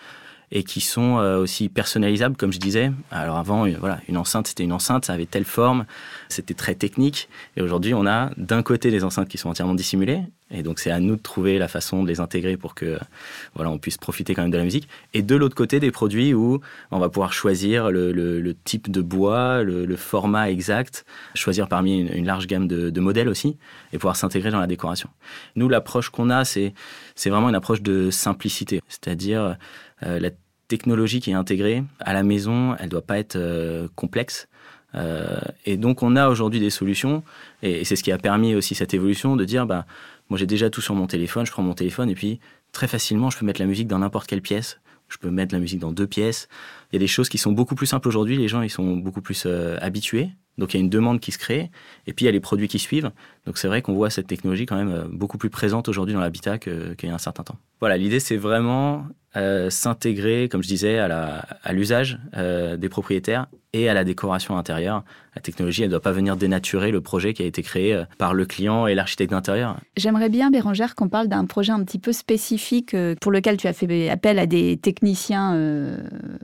et 0.52 0.62
qui 0.62 0.80
sont 0.80 1.18
euh, 1.18 1.38
aussi 1.38 1.68
personnalisables, 1.70 2.36
comme 2.36 2.52
je 2.52 2.58
disais. 2.58 2.92
Alors 3.10 3.38
avant, 3.38 3.66
voilà, 3.80 4.00
une 4.08 4.18
enceinte, 4.18 4.46
c'était 4.46 4.62
une 4.62 4.72
enceinte, 4.72 5.06
ça 5.06 5.14
avait 5.14 5.26
telle 5.26 5.46
forme, 5.46 5.86
c'était 6.28 6.54
très 6.54 6.74
technique. 6.74 7.28
Et 7.56 7.62
aujourd'hui, 7.62 7.94
on 7.94 8.06
a 8.06 8.30
d'un 8.36 8.62
côté 8.62 8.90
des 8.90 9.02
enceintes 9.02 9.28
qui 9.28 9.38
sont 9.38 9.48
entièrement 9.48 9.74
dissimulées, 9.74 10.20
et 10.52 10.62
donc 10.62 10.78
c'est 10.78 10.90
à 10.90 11.00
nous 11.00 11.16
de 11.16 11.22
trouver 11.22 11.58
la 11.58 11.66
façon 11.66 12.02
de 12.02 12.08
les 12.08 12.20
intégrer 12.20 12.56
pour 12.56 12.74
que 12.74 12.98
voilà, 13.54 13.70
on 13.70 13.78
puisse 13.78 13.96
profiter 13.96 14.34
quand 14.34 14.42
même 14.42 14.50
de 14.50 14.58
la 14.58 14.64
musique. 14.64 14.88
Et 15.14 15.22
de 15.22 15.34
l'autre 15.34 15.54
côté, 15.54 15.80
des 15.80 15.90
produits 15.90 16.34
où 16.34 16.60
on 16.90 16.98
va 16.98 17.08
pouvoir 17.08 17.32
choisir 17.32 17.90
le, 17.90 18.54
type 18.64 18.90
de 18.90 19.00
bois, 19.00 19.62
le, 19.62 19.96
format 19.96 20.50
exact, 20.50 21.04
choisir 21.34 21.68
parmi 21.68 22.00
une, 22.00 22.26
large 22.26 22.46
gamme 22.46 22.68
de, 22.68 23.00
modèles 23.00 23.28
aussi, 23.28 23.56
et 23.92 23.98
pouvoir 23.98 24.16
s'intégrer 24.16 24.50
dans 24.50 24.60
la 24.60 24.66
décoration. 24.66 25.08
Nous, 25.56 25.68
l'approche 25.68 26.10
qu'on 26.10 26.30
a, 26.30 26.44
c'est 26.44 26.74
vraiment 27.26 27.48
une 27.48 27.54
approche 27.54 27.82
de 27.82 28.10
simplicité, 28.10 28.82
c'est-à-dire 28.88 29.56
euh, 30.04 30.20
la 30.20 30.30
technologie 30.68 31.20
qui 31.20 31.30
est 31.30 31.34
intégrée 31.34 31.82
à 32.00 32.12
la 32.12 32.22
maison, 32.22 32.76
elle 32.78 32.86
ne 32.86 32.90
doit 32.90 33.02
pas 33.02 33.18
être 33.18 33.36
euh, 33.36 33.88
complexe. 33.94 34.48
Euh, 34.94 35.38
et 35.64 35.76
donc 35.76 36.02
on 36.02 36.16
a 36.16 36.28
aujourd'hui 36.28 36.60
des 36.60 36.70
solutions, 36.70 37.22
et, 37.62 37.84
c'est 37.84 37.96
ce 37.96 38.02
qui 38.02 38.12
a 38.12 38.18
permis 38.18 38.54
aussi 38.54 38.74
cette 38.74 38.94
évolution 38.94 39.36
de 39.36 39.44
dire, 39.44 39.66
bah, 39.66 39.86
moi 40.32 40.38
j'ai 40.38 40.46
déjà 40.46 40.70
tout 40.70 40.80
sur 40.80 40.94
mon 40.94 41.06
téléphone, 41.06 41.44
je 41.44 41.52
prends 41.52 41.62
mon 41.62 41.74
téléphone 41.74 42.08
et 42.08 42.14
puis 42.14 42.40
très 42.72 42.88
facilement 42.88 43.28
je 43.28 43.36
peux 43.36 43.44
mettre 43.44 43.60
la 43.60 43.66
musique 43.66 43.86
dans 43.86 43.98
n'importe 43.98 44.26
quelle 44.26 44.40
pièce, 44.40 44.80
je 45.08 45.18
peux 45.18 45.30
mettre 45.30 45.54
la 45.54 45.60
musique 45.60 45.78
dans 45.78 45.92
deux 45.92 46.06
pièces. 46.06 46.48
Il 46.90 46.94
y 46.94 46.96
a 46.96 47.00
des 47.00 47.06
choses 47.06 47.28
qui 47.28 47.36
sont 47.36 47.52
beaucoup 47.52 47.74
plus 47.74 47.84
simples 47.84 48.08
aujourd'hui, 48.08 48.38
les 48.38 48.48
gens 48.48 48.62
ils 48.62 48.70
sont 48.70 48.96
beaucoup 48.96 49.20
plus 49.20 49.46
habitués, 49.82 50.30
donc 50.56 50.72
il 50.72 50.78
y 50.78 50.80
a 50.80 50.82
une 50.82 50.88
demande 50.88 51.20
qui 51.20 51.32
se 51.32 51.38
crée, 51.38 51.70
et 52.06 52.14
puis 52.14 52.24
il 52.24 52.26
y 52.26 52.28
a 52.30 52.32
les 52.32 52.40
produits 52.40 52.66
qui 52.66 52.78
suivent. 52.78 53.10
Donc 53.44 53.58
c'est 53.58 53.68
vrai 53.68 53.82
qu'on 53.82 53.92
voit 53.92 54.08
cette 54.08 54.26
technologie 54.26 54.64
quand 54.64 54.76
même 54.82 55.06
beaucoup 55.12 55.36
plus 55.36 55.50
présente 55.50 55.90
aujourd'hui 55.90 56.14
dans 56.14 56.20
l'habitat 56.20 56.56
qu'il 56.56 56.96
y 57.02 57.08
a 57.08 57.14
un 57.14 57.18
certain 57.18 57.42
temps. 57.42 57.58
Voilà, 57.80 57.98
l'idée 57.98 58.18
c'est 58.18 58.38
vraiment 58.38 59.06
euh, 59.34 59.70
s'intégrer, 59.70 60.50
comme 60.50 60.62
je 60.62 60.68
disais, 60.68 60.98
à 60.98 61.72
l'usage 61.72 62.18
euh, 62.36 62.76
des 62.76 62.90
propriétaires 62.90 63.46
et 63.72 63.88
à 63.88 63.94
la 63.94 64.04
décoration 64.04 64.58
intérieure. 64.58 65.04
La 65.34 65.40
technologie, 65.40 65.82
elle 65.82 65.88
ne 65.88 65.92
doit 65.92 66.02
pas 66.02 66.12
venir 66.12 66.36
dénaturer 66.36 66.90
le 66.90 67.00
projet 67.00 67.32
qui 67.32 67.42
a 67.42 67.46
été 67.46 67.62
créé 67.62 67.94
euh, 67.94 68.04
par 68.18 68.34
le 68.34 68.44
client 68.44 68.86
et 68.86 68.94
l'architecte 68.94 69.30
d'intérieur. 69.30 69.78
J'aimerais 69.96 70.28
bien, 70.28 70.50
Bérangère, 70.50 70.94
qu'on 70.94 71.08
parle 71.08 71.28
d'un 71.28 71.46
projet 71.46 71.72
un 71.72 71.82
petit 71.82 71.98
peu 71.98 72.12
spécifique 72.12 72.94
pour 73.22 73.32
lequel 73.32 73.56
tu 73.56 73.68
as 73.68 73.72
fait 73.72 74.10
appel 74.10 74.38
à 74.38 74.44
des 74.44 74.76
techniciens, 74.76 75.98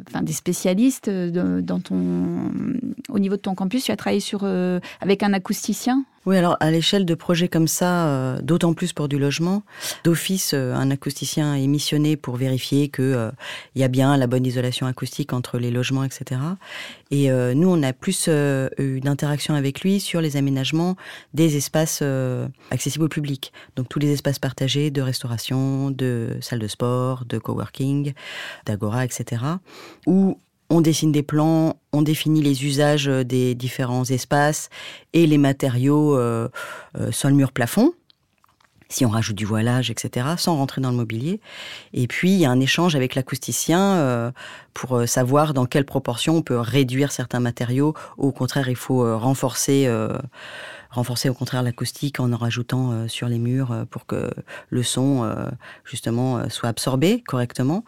enfin 0.09 0.23
des 0.23 0.33
spécialistes 0.33 1.09
au 1.09 3.18
niveau 3.18 3.37
de 3.37 3.42
ton 3.42 3.54
campus. 3.54 3.85
Tu 3.85 3.92
as 3.92 3.97
travaillé 3.97 4.21
sur, 4.21 4.49
avec 5.00 5.23
un 5.23 5.35
acousticien 5.35 6.04
oui, 6.28 6.37
alors 6.37 6.58
à 6.61 6.70
l'échelle 6.70 7.06
de 7.06 7.14
projets 7.14 7.49
comme 7.49 7.68
ça, 7.68 8.06
euh, 8.08 8.38
d'autant 8.42 8.75
plus 8.75 8.92
pour 8.92 9.08
du 9.08 9.18
logement, 9.18 9.62
d'office, 10.04 10.52
euh, 10.52 10.75
un 10.75 10.90
acousticien 10.90 11.54
est 11.54 11.66
missionné 11.66 12.18
pour 12.18 12.37
vérifier 12.37 12.90
qu'il 12.90 13.04
euh, 13.04 13.30
y 13.76 13.82
a 13.82 13.88
bien 13.88 14.14
la 14.14 14.26
bonne 14.26 14.44
isolation 14.44 14.87
acoustique 14.87 15.32
entre 15.32 15.56
les 15.58 15.70
logements, 15.70 16.04
etc. 16.04 16.38
Et 17.11 17.30
nous, 17.30 17.70
on 17.70 17.82
a 17.82 17.94
plus 17.94 18.28
eu 18.28 19.00
d'interaction 19.00 19.54
avec 19.54 19.80
lui 19.80 19.99
sur 19.99 20.20
les 20.20 20.37
aménagements 20.37 20.97
des 21.32 21.56
espaces 21.56 22.02
accessibles 22.70 23.06
au 23.06 23.08
public. 23.08 23.50
Donc 23.76 23.88
tous 23.88 23.99
les 23.99 24.12
espaces 24.12 24.38
partagés 24.38 24.90
de 24.90 25.00
restauration, 25.00 25.90
de 25.90 26.37
salles 26.42 26.58
de 26.58 26.68
sport, 26.68 27.25
de 27.25 27.38
coworking, 27.38 28.12
d'agora, 28.66 29.06
etc. 29.06 29.42
on 30.70 30.80
dessine 30.80 31.12
des 31.12 31.22
plans, 31.22 31.76
on 31.92 32.02
définit 32.02 32.42
les 32.42 32.64
usages 32.64 33.08
euh, 33.08 33.25
des 33.25 33.54
différents 33.54 34.04
espaces 34.04 34.69
et 35.12 35.26
les 35.26 35.38
matériaux 35.38 36.16
euh, 36.16 36.49
euh, 36.99 37.10
sol, 37.10 37.32
mur, 37.34 37.52
plafond. 37.52 37.93
Si 38.90 39.04
on 39.04 39.10
rajoute 39.10 39.36
du 39.36 39.45
voilage, 39.45 39.90
etc., 39.90 40.26
sans 40.38 40.56
rentrer 40.56 40.80
dans 40.80 40.90
le 40.90 40.97
mobilier. 40.97 41.40
Et 41.93 42.06
puis, 42.06 42.32
il 42.32 42.38
y 42.38 42.47
a 42.47 42.50
un 42.50 42.58
échange 42.58 42.97
avec 42.97 43.14
l'acousticien 43.14 44.32
pour 44.73 45.06
savoir 45.06 45.52
dans 45.52 45.66
quelle 45.66 45.84
proportion 45.84 46.36
on 46.36 46.43
peut 46.43 46.58
réduire 46.58 47.12
certains 47.12 47.38
matériaux. 47.38 47.93
Ou 48.16 48.28
au 48.28 48.32
contraire, 48.32 48.71
il 48.71 48.76
faut 48.76 49.19
renforcer 49.19 49.95
renforcer 50.88 51.28
au 51.28 51.34
contraire 51.34 51.62
l'acoustique 51.62 52.19
en 52.19 52.32
en 52.32 52.38
rajoutant 52.38 53.06
sur 53.08 53.28
les 53.28 53.38
murs 53.38 53.84
pour 53.90 54.06
que 54.06 54.30
le 54.71 54.82
son 54.82 55.30
justement 55.84 56.49
soit 56.49 56.71
absorbé 56.71 57.23
correctement. 57.28 57.84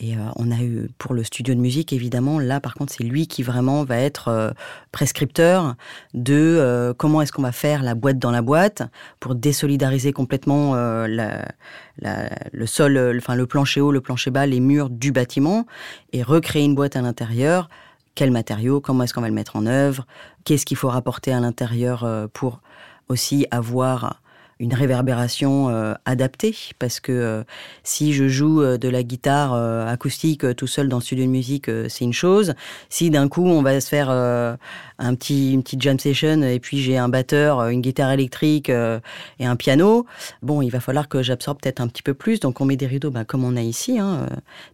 Et 0.00 0.16
euh, 0.16 0.20
on 0.36 0.50
a 0.50 0.60
eu 0.60 0.88
pour 0.98 1.14
le 1.14 1.22
studio 1.22 1.54
de 1.54 1.60
musique, 1.60 1.92
évidemment, 1.92 2.40
là 2.40 2.60
par 2.60 2.74
contre, 2.74 2.92
c'est 2.92 3.04
lui 3.04 3.28
qui 3.28 3.42
vraiment 3.42 3.84
va 3.84 3.98
être 3.98 4.28
euh, 4.28 4.50
prescripteur 4.90 5.76
de 6.14 6.34
euh, 6.34 6.92
comment 6.94 7.22
est-ce 7.22 7.32
qu'on 7.32 7.42
va 7.42 7.52
faire 7.52 7.82
la 7.82 7.94
boîte 7.94 8.18
dans 8.18 8.32
la 8.32 8.42
boîte 8.42 8.82
pour 9.20 9.34
désolidariser 9.36 10.12
complètement 10.12 10.74
le 10.74 12.66
sol, 12.66 13.16
enfin 13.16 13.36
le 13.36 13.46
plancher 13.46 13.80
haut, 13.80 13.92
le 13.92 14.00
plancher 14.00 14.30
bas, 14.30 14.46
les 14.46 14.60
murs 14.60 14.90
du 14.90 15.12
bâtiment 15.12 15.66
et 16.12 16.22
recréer 16.22 16.64
une 16.64 16.74
boîte 16.74 16.96
à 16.96 17.00
l'intérieur. 17.00 17.68
Quel 18.16 18.30
matériau? 18.30 18.80
Comment 18.80 19.04
est-ce 19.04 19.14
qu'on 19.14 19.20
va 19.20 19.28
le 19.28 19.34
mettre 19.34 19.56
en 19.56 19.66
œuvre? 19.66 20.06
Qu'est-ce 20.44 20.66
qu'il 20.66 20.76
faut 20.76 20.88
rapporter 20.88 21.32
à 21.32 21.40
l'intérieur 21.40 22.28
pour 22.32 22.60
aussi 23.08 23.46
avoir 23.50 24.20
une 24.58 24.74
réverbération 24.74 25.68
euh, 25.68 25.94
adaptée. 26.04 26.54
Parce 26.78 27.00
que 27.00 27.12
euh, 27.12 27.44
si 27.82 28.12
je 28.12 28.28
joue 28.28 28.62
euh, 28.62 28.78
de 28.78 28.88
la 28.88 29.02
guitare 29.02 29.54
acoustique 29.54 30.54
tout 30.56 30.66
seul 30.66 30.88
dans 30.88 30.98
le 30.98 31.02
studio 31.02 31.24
de 31.24 31.30
musique 31.30 31.70
c'est 31.88 32.04
une 32.04 32.12
chose. 32.12 32.54
Si 32.88 33.10
d'un 33.10 33.28
coup 33.28 33.46
on 33.46 33.62
va 33.62 33.80
se 33.80 33.88
faire 33.88 34.10
un 34.10 35.14
petit 35.14 35.52
une 35.52 35.62
petite 35.62 35.82
jam 35.82 35.98
session 35.98 36.42
et 36.42 36.58
puis 36.60 36.78
j'ai 36.78 36.96
un 36.96 37.08
batteur 37.08 37.68
une 37.68 37.80
guitare 37.80 38.12
électrique 38.12 38.68
et 38.68 39.46
un 39.46 39.56
piano 39.56 40.06
bon 40.42 40.62
il 40.62 40.70
va 40.70 40.80
falloir 40.80 41.08
que 41.08 41.22
j'absorbe 41.22 41.60
peut-être 41.60 41.80
un 41.80 41.88
petit 41.88 42.02
peu 42.02 42.14
plus. 42.14 42.40
Donc 42.40 42.60
on 42.60 42.64
met 42.64 42.76
des 42.76 42.86
rideaux 42.86 43.10
bah, 43.10 43.24
comme 43.24 43.44
on 43.44 43.56
a 43.56 43.62
ici 43.62 43.98
hein, 43.98 44.26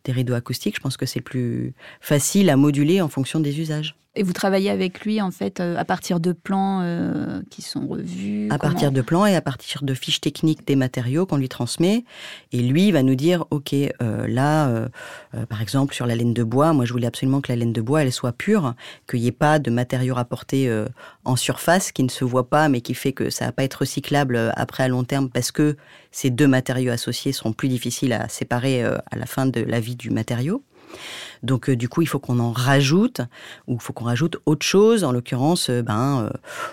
des 0.05 0.13
rideaux 0.13 0.35
acoustiques. 0.35 0.77
Je 0.77 0.81
pense 0.81 0.97
que 0.97 1.07
c'est 1.07 1.21
plus 1.21 1.75
facile 2.01 2.51
à 2.51 2.57
moduler 2.57 3.01
en 3.01 3.09
fonction 3.09 3.41
des 3.41 3.61
usages 3.61 4.00
et 4.17 4.25
vous 4.25 4.33
travaillez 4.33 4.71
avec 4.71 5.03
lui 5.05 5.23
en 5.23 5.31
fait 5.31 5.61
euh, 5.61 5.77
à 5.77 5.85
partir 5.85 6.19
de 6.19 6.33
plans 6.33 6.81
euh, 6.83 7.43
qui 7.49 7.63
sont 7.63 7.87
revus 7.87 8.49
À 8.51 8.59
partir 8.59 8.91
de 8.91 9.03
plans 9.03 9.25
et 9.25 9.37
à 9.37 9.41
partir 9.41 9.85
de 9.85 9.95
fiches 9.95 10.21
techniques 10.21 10.67
des 10.67 10.75
matériaux 10.75 11.27
qu'on 11.27 11.37
lui 11.37 11.49
transmet. 11.49 12.05
Et 12.51 12.61
lui 12.61 12.91
va 12.91 13.05
nous 13.05 13.15
dire, 13.15 13.45
ok, 13.51 13.73
euh, 13.73 14.27
là, 14.27 14.89
par 15.49 15.63
exemple 15.63 15.95
sur 15.95 16.07
la 16.07 16.17
laine 16.17 16.35
de 16.35 16.43
bois, 16.43 16.73
moi 16.73 16.85
je 16.85 16.93
voulais 16.93 17.07
absolument 17.07 17.41
que 17.41 17.53
la 17.53 17.57
laine 17.57 17.73
de 17.73 17.81
bois 17.81 18.03
elle 18.03 18.13
soit 18.13 18.33
pure, 18.33 18.75
qu'il 19.09 19.21
n'y 19.21 19.29
ait 19.29 19.33
pas 19.33 19.59
de 19.61 19.71
matériaux 19.71 20.15
rapportés 20.15 20.71
en 21.25 21.37
surface 21.37 21.93
qui 21.93 22.03
ne 22.03 22.09
se 22.09 22.25
voit 22.25 22.49
pas, 22.49 22.69
mais 22.69 22.81
qui 22.81 22.95
fait 22.95 23.13
que 23.13 23.31
ça 23.31 23.47
va 23.47 23.53
pas 23.53 23.65
être 23.65 23.75
recyclable 23.75 24.53
après 24.57 24.85
à 24.85 24.89
long 24.89 25.05
terme 25.05 25.31
parce 25.31 25.53
que 25.53 25.77
ces 26.11 26.31
deux 26.31 26.49
matériaux 26.49 26.93
associés 26.93 27.33
seront 27.33 27.53
plus 27.53 27.69
difficiles 27.69 28.13
à 28.13 28.29
séparer 28.29 28.83
à 28.83 29.17
la 29.17 29.27
fin 29.27 29.47
de 29.47 29.61
la 29.61 29.79
vie 29.79 29.97
du 29.97 30.11
matériau. 30.11 30.65
Donc 31.43 31.71
euh, 31.71 31.77
du 31.77 31.89
coup, 31.89 32.03
il 32.03 32.07
faut 32.07 32.19
qu'on 32.19 32.39
en 32.39 32.53
rajoute, 32.53 33.21
ou 33.67 33.75
il 33.75 33.81
faut 33.81 33.93
qu'on 33.93 34.05
rajoute 34.05 34.37
autre 34.47 34.67
chose. 34.67 35.05
En 35.05 35.13
l'occurrence, 35.13 35.71
euh, 35.71 35.83
ben, 35.83 36.25
euh, 36.25 36.31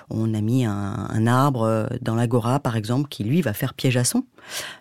on 0.10 0.34
a 0.34 0.42
mis 0.42 0.66
un, 0.66 1.28
arbre 1.28 1.90
dans 2.02 2.16
l'agora, 2.16 2.60
par 2.60 2.78
exemple, 2.78 3.10
qui 3.10 3.24
lui 3.24 3.42
va 3.42 3.52
faire 3.54 3.74
piège 3.74 3.98
à 3.98 4.04
son. 4.04 4.24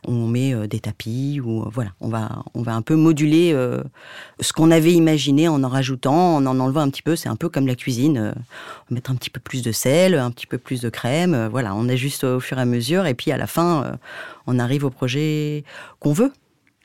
On 0.06 0.28
met 0.28 0.68
des 0.68 0.78
tapis, 0.78 1.40
ou 1.42 1.68
voilà, 1.72 1.90
on 2.00 2.08
va, 2.08 2.44
on 2.54 2.62
va 2.62 2.74
un 2.74 2.82
peu 2.82 2.94
moduler 2.94 3.52
ce 4.40 4.52
qu'on 4.52 4.70
avait 4.70 4.92
imaginé 4.92 5.48
en 5.48 5.64
en 5.64 5.68
rajoutant, 5.68 6.36
en 6.36 6.46
en 6.46 6.60
enlevant 6.60 6.82
un 6.82 6.90
petit 6.90 7.02
peu. 7.02 7.16
C'est 7.16 7.28
un 7.28 7.34
peu 7.34 7.48
comme 7.48 7.66
la 7.66 7.74
cuisine, 7.74 8.32
mettre 8.90 9.10
un 9.10 9.16
petit 9.16 9.30
peu 9.30 9.40
plus 9.40 9.62
de 9.62 9.72
sel, 9.72 10.14
un 10.14 10.30
petit 10.30 10.46
peu 10.46 10.58
plus 10.58 10.80
de 10.82 10.88
crème. 10.88 11.48
voilà, 11.50 11.74
on 11.74 11.88
ajuste 11.88 12.22
au 12.22 12.38
fur 12.38 12.58
et 12.58 12.60
à 12.60 12.64
mesure, 12.64 13.06
et 13.06 13.14
puis 13.14 13.32
à 13.32 13.36
la 13.36 13.48
fin, 13.48 13.98
on 14.46 14.60
arrive 14.60 14.84
au 14.84 14.90
projet 14.90 15.64
qu'on 15.98 16.12
veut 16.12 16.32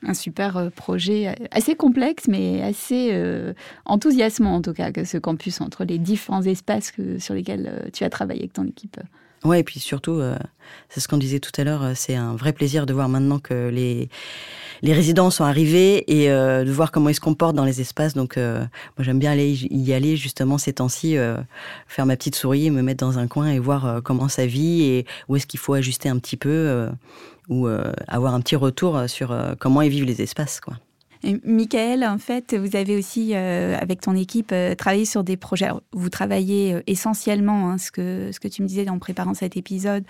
un 0.06 0.14
super 0.14 0.56
euh, 0.56 0.70
projet 0.70 1.28
euh, 1.28 1.46
assez 1.50 1.74
complexe, 1.74 2.24
mais 2.28 2.62
assez 2.62 3.10
euh, 3.12 3.52
enthousiasmant 3.84 4.56
en 4.56 4.62
tout 4.62 4.72
cas, 4.72 4.92
que 4.92 5.04
ce 5.04 5.18
campus 5.18 5.60
entre 5.60 5.84
les 5.84 5.98
différents 5.98 6.42
espaces 6.42 6.92
sur 7.18 7.34
lesquels 7.34 7.90
tu 7.92 8.04
as 8.04 8.10
travaillé 8.10 8.40
avec 8.40 8.52
ton 8.52 8.66
équipe. 8.66 8.98
Ouais, 9.44 9.60
et 9.60 9.64
puis 9.64 9.80
surtout, 9.80 10.20
c'est 10.88 11.00
ce 11.00 11.08
qu'on 11.08 11.18
disait 11.18 11.40
tout 11.40 11.50
à 11.60 11.64
l'heure, 11.64 11.96
c'est 11.96 12.14
un 12.14 12.36
vrai 12.36 12.52
plaisir 12.52 12.86
de 12.86 12.92
voir 12.92 13.08
maintenant 13.08 13.40
que 13.40 13.70
les, 13.70 14.08
les 14.82 14.92
résidents 14.92 15.30
sont 15.30 15.42
arrivés 15.42 16.04
et 16.06 16.28
de 16.28 16.70
voir 16.70 16.92
comment 16.92 17.08
ils 17.08 17.14
se 17.16 17.20
comportent 17.20 17.56
dans 17.56 17.64
les 17.64 17.80
espaces. 17.80 18.14
Donc, 18.14 18.36
moi, 18.36 18.68
j'aime 19.00 19.18
bien 19.18 19.32
aller 19.32 19.52
y 19.52 19.92
aller 19.92 20.16
justement 20.16 20.58
ces 20.58 20.74
temps-ci, 20.74 21.16
faire 21.88 22.06
ma 22.06 22.16
petite 22.16 22.36
souris, 22.36 22.70
me 22.70 22.82
mettre 22.82 23.04
dans 23.04 23.18
un 23.18 23.26
coin 23.26 23.48
et 23.50 23.58
voir 23.58 24.00
comment 24.04 24.28
ça 24.28 24.46
vit 24.46 24.84
et 24.84 25.06
où 25.28 25.34
est-ce 25.34 25.48
qu'il 25.48 25.58
faut 25.58 25.74
ajuster 25.74 26.08
un 26.08 26.18
petit 26.20 26.36
peu 26.36 26.88
ou 27.48 27.66
euh, 27.66 27.92
avoir 28.08 28.34
un 28.34 28.40
petit 28.40 28.56
retour 28.56 29.08
sur 29.08 29.32
euh, 29.32 29.54
comment 29.58 29.82
ils 29.82 29.90
vivent 29.90 30.04
les 30.04 30.22
espaces. 30.22 30.60
Quoi. 30.60 30.74
Michael, 31.44 32.02
en 32.02 32.18
fait, 32.18 32.52
vous 32.52 32.74
avez 32.74 32.96
aussi, 32.96 33.30
euh, 33.34 33.76
avec 33.80 34.00
ton 34.00 34.16
équipe, 34.16 34.52
travaillé 34.76 35.04
sur 35.04 35.22
des 35.22 35.36
projets. 35.36 35.68
Vous 35.92 36.08
travaillez 36.08 36.82
essentiellement, 36.88 37.70
hein, 37.70 37.78
ce, 37.78 37.92
que, 37.92 38.30
ce 38.32 38.40
que 38.40 38.48
tu 38.48 38.60
me 38.60 38.66
disais 38.66 38.88
en 38.88 38.98
préparant 38.98 39.32
cet 39.32 39.56
épisode, 39.56 40.02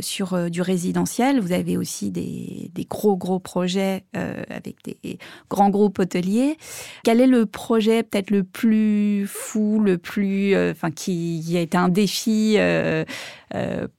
sur 0.00 0.50
du 0.50 0.60
résidentiel. 0.60 1.38
Vous 1.38 1.52
avez 1.52 1.76
aussi 1.76 2.10
des, 2.10 2.68
gros, 2.90 3.16
gros 3.16 3.38
projets 3.38 4.02
avec 4.12 4.78
des 4.82 5.20
grands 5.48 5.70
groupes 5.70 6.00
hôteliers. 6.00 6.58
Quel 7.04 7.20
est 7.20 7.28
le 7.28 7.46
projet 7.46 8.02
peut-être 8.02 8.32
le 8.32 8.42
plus 8.42 9.28
fou, 9.28 9.78
le 9.78 9.98
plus, 9.98 10.56
enfin, 10.56 10.90
qui, 10.90 11.54
a 11.56 11.60
été 11.60 11.76
un 11.76 11.90
défi 11.90 12.58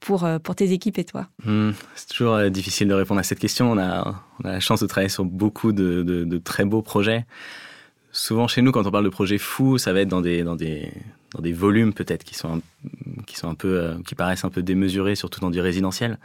pour, 0.00 0.28
pour 0.42 0.54
tes 0.54 0.72
équipes 0.72 0.98
et 0.98 1.04
toi 1.04 1.28
hmm, 1.44 1.70
C'est 1.94 2.08
toujours 2.08 2.50
difficile 2.50 2.88
de 2.88 2.94
répondre 2.94 3.20
à 3.20 3.22
cette 3.22 3.38
question. 3.38 3.70
On 3.70 3.78
a, 3.78 4.22
on 4.42 4.48
a 4.48 4.52
la 4.52 4.60
chance 4.60 4.80
de 4.80 4.86
travailler 4.86 5.08
sur 5.08 5.24
beaucoup 5.24 5.72
de, 5.72 6.02
de 6.02 6.38
très 6.38 6.64
beaux 6.64 6.82
projets. 6.82 7.24
Souvent 8.12 8.48
chez 8.48 8.62
nous, 8.62 8.72
quand 8.72 8.86
on 8.86 8.90
parle 8.90 9.04
de 9.04 9.10
projets 9.10 9.36
fous, 9.36 9.76
ça 9.76 9.92
va 9.92 10.00
être 10.00 10.08
dans 10.08 10.22
des, 10.22 10.42
dans 10.42 10.56
des, 10.56 10.90
dans 11.36 11.42
des 11.42 11.52
volumes 11.52 11.92
peut-être 11.92 12.24
qui 12.24 12.34
sont 12.34 12.62
qui 13.26 13.36
sont 13.36 13.48
un 13.48 13.54
peu 13.54 13.80
euh, 13.80 13.94
qui 14.06 14.14
paraissent 14.14 14.44
un 14.44 14.50
peu 14.50 14.62
démesurés 14.62 15.16
surtout 15.16 15.40
dans 15.40 15.50
du 15.50 15.60
résidentiel. 15.60 16.18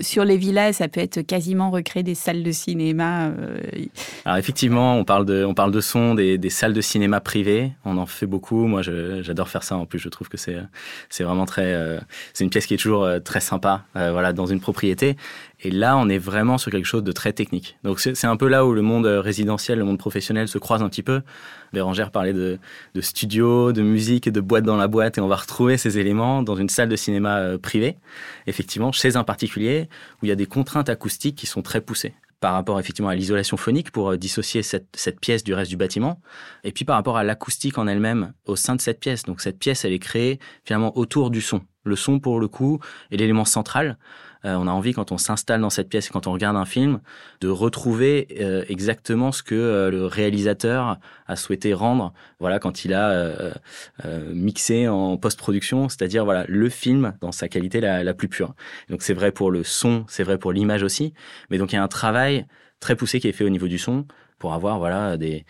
Sur 0.00 0.24
les 0.24 0.36
villas 0.36 0.74
ça 0.74 0.88
peut 0.88 1.00
être 1.00 1.22
quasiment 1.22 1.70
recréer 1.70 2.02
des 2.02 2.14
salles 2.14 2.42
de 2.42 2.52
cinéma 2.52 3.28
euh, 3.28 3.58
alors 4.24 4.38
effectivement 4.38 4.96
on 4.96 5.04
parle 5.04 5.24
de 5.24 5.44
on 5.44 5.54
parle 5.54 5.72
de 5.72 5.80
son 5.80 6.14
des, 6.14 6.38
des 6.38 6.50
salles 6.50 6.74
de 6.74 6.80
cinéma 6.80 7.20
privées. 7.20 7.72
On 7.84 7.96
en 7.96 8.06
fait 8.06 8.26
beaucoup. 8.26 8.66
Moi 8.66 8.82
j'adore 8.82 9.48
faire 9.48 9.62
ça. 9.62 9.76
En 9.76 9.86
plus 9.86 9.98
je 9.98 10.08
trouve 10.08 10.28
que 10.28 10.36
c'est 10.36 10.58
c'est 11.08 11.24
vraiment 11.24 11.46
très 11.46 11.72
euh, 11.72 11.98
c'est 12.34 12.44
une 12.44 12.50
pièce 12.50 12.66
qui 12.66 12.74
est 12.74 12.78
toujours 12.78 13.08
très 13.24 13.40
sympa 13.40 13.84
voilà 13.94 14.32
dans 14.32 14.46
une 14.46 14.60
propriété 14.60 15.16
et 15.60 15.70
là, 15.70 15.96
on 15.96 16.08
est 16.08 16.18
vraiment 16.18 16.56
sur 16.56 16.70
quelque 16.70 16.84
chose 16.84 17.02
de 17.02 17.10
très 17.10 17.32
technique. 17.32 17.78
Donc 17.82 17.98
c'est 17.98 18.26
un 18.26 18.36
peu 18.36 18.46
là 18.46 18.64
où 18.64 18.72
le 18.72 18.82
monde 18.82 19.06
résidentiel, 19.06 19.78
le 19.78 19.84
monde 19.84 19.98
professionnel 19.98 20.46
se 20.46 20.58
croise 20.58 20.82
un 20.82 20.88
petit 20.88 21.02
peu. 21.02 21.22
Bérangère 21.72 22.10
parlait 22.10 22.32
de, 22.32 22.58
de 22.94 23.00
studio, 23.00 23.72
de 23.72 23.82
musique 23.82 24.26
et 24.26 24.30
de 24.30 24.40
boîte 24.40 24.64
dans 24.64 24.76
la 24.76 24.86
boîte, 24.86 25.18
et 25.18 25.20
on 25.20 25.28
va 25.28 25.36
retrouver 25.36 25.76
ces 25.76 25.98
éléments 25.98 26.42
dans 26.42 26.56
une 26.56 26.68
salle 26.68 26.88
de 26.88 26.96
cinéma 26.96 27.38
euh, 27.38 27.58
privée, 27.58 27.98
effectivement, 28.46 28.92
chez 28.92 29.16
un 29.16 29.24
particulier, 29.24 29.88
où 30.22 30.26
il 30.26 30.28
y 30.28 30.32
a 30.32 30.36
des 30.36 30.46
contraintes 30.46 30.88
acoustiques 30.88 31.36
qui 31.36 31.46
sont 31.46 31.62
très 31.62 31.80
poussées 31.80 32.14
par 32.40 32.52
rapport 32.52 32.78
effectivement 32.78 33.08
à 33.08 33.16
l'isolation 33.16 33.56
phonique 33.56 33.90
pour 33.90 34.12
euh, 34.12 34.16
dissocier 34.16 34.62
cette, 34.62 34.86
cette, 34.94 35.18
pièce 35.18 35.42
du 35.42 35.54
reste 35.54 35.70
du 35.70 35.76
bâtiment, 35.76 36.20
et 36.62 36.70
puis 36.70 36.84
par 36.84 36.94
rapport 36.94 37.16
à 37.16 37.24
l'acoustique 37.24 37.78
en 37.78 37.88
elle-même 37.88 38.32
au 38.46 38.54
sein 38.54 38.76
de 38.76 38.80
cette 38.80 39.00
pièce. 39.00 39.24
Donc 39.24 39.40
cette 39.40 39.58
pièce, 39.58 39.84
elle 39.84 39.92
est 39.92 39.98
créée 39.98 40.38
finalement 40.64 40.96
autour 40.96 41.30
du 41.30 41.40
son. 41.40 41.62
Le 41.84 41.96
son, 41.96 42.20
pour 42.20 42.38
le 42.38 42.48
coup, 42.48 42.78
est 43.10 43.16
l'élément 43.16 43.44
central. 43.44 43.98
Euh, 44.44 44.54
on 44.54 44.66
a 44.66 44.70
envie, 44.70 44.92
quand 44.92 45.12
on 45.12 45.18
s'installe 45.18 45.60
dans 45.60 45.70
cette 45.70 45.88
pièce 45.88 46.08
et 46.08 46.10
quand 46.10 46.26
on 46.26 46.32
regarde 46.32 46.56
un 46.56 46.64
film, 46.64 47.00
de 47.40 47.48
retrouver 47.48 48.28
euh, 48.40 48.64
exactement 48.68 49.32
ce 49.32 49.42
que 49.42 49.54
euh, 49.54 49.90
le 49.90 50.06
réalisateur 50.06 50.98
a 51.26 51.36
souhaité 51.36 51.74
rendre. 51.74 52.12
Voilà, 52.40 52.58
quand 52.58 52.84
il 52.84 52.94
a 52.94 53.52
mixé 54.32 54.88
en 54.88 55.16
post-production, 55.16 55.88
c'est-à-dire 55.88 56.24
voilà 56.24 56.44
le 56.48 56.68
film 56.68 57.14
dans 57.20 57.32
sa 57.32 57.48
qualité 57.48 57.80
la, 57.80 58.04
la 58.04 58.14
plus 58.14 58.28
pure. 58.28 58.54
Donc 58.88 59.02
c'est 59.02 59.14
vrai 59.14 59.32
pour 59.32 59.50
le 59.50 59.64
son, 59.64 60.04
c'est 60.08 60.22
vrai 60.22 60.38
pour 60.38 60.52
l'image 60.52 60.82
aussi. 60.82 61.12
Mais 61.50 61.58
donc 61.58 61.72
il 61.72 61.76
y 61.76 61.78
a 61.78 61.82
un 61.82 61.88
travail 61.88 62.46
très 62.80 62.96
poussé 62.96 63.20
qui 63.20 63.28
est 63.28 63.32
fait 63.32 63.44
au 63.44 63.48
niveau 63.48 63.68
du 63.68 63.78
son 63.78 64.06
pour 64.38 64.54
avoir 64.54 64.78
voilà 64.78 65.16
des, 65.16 65.44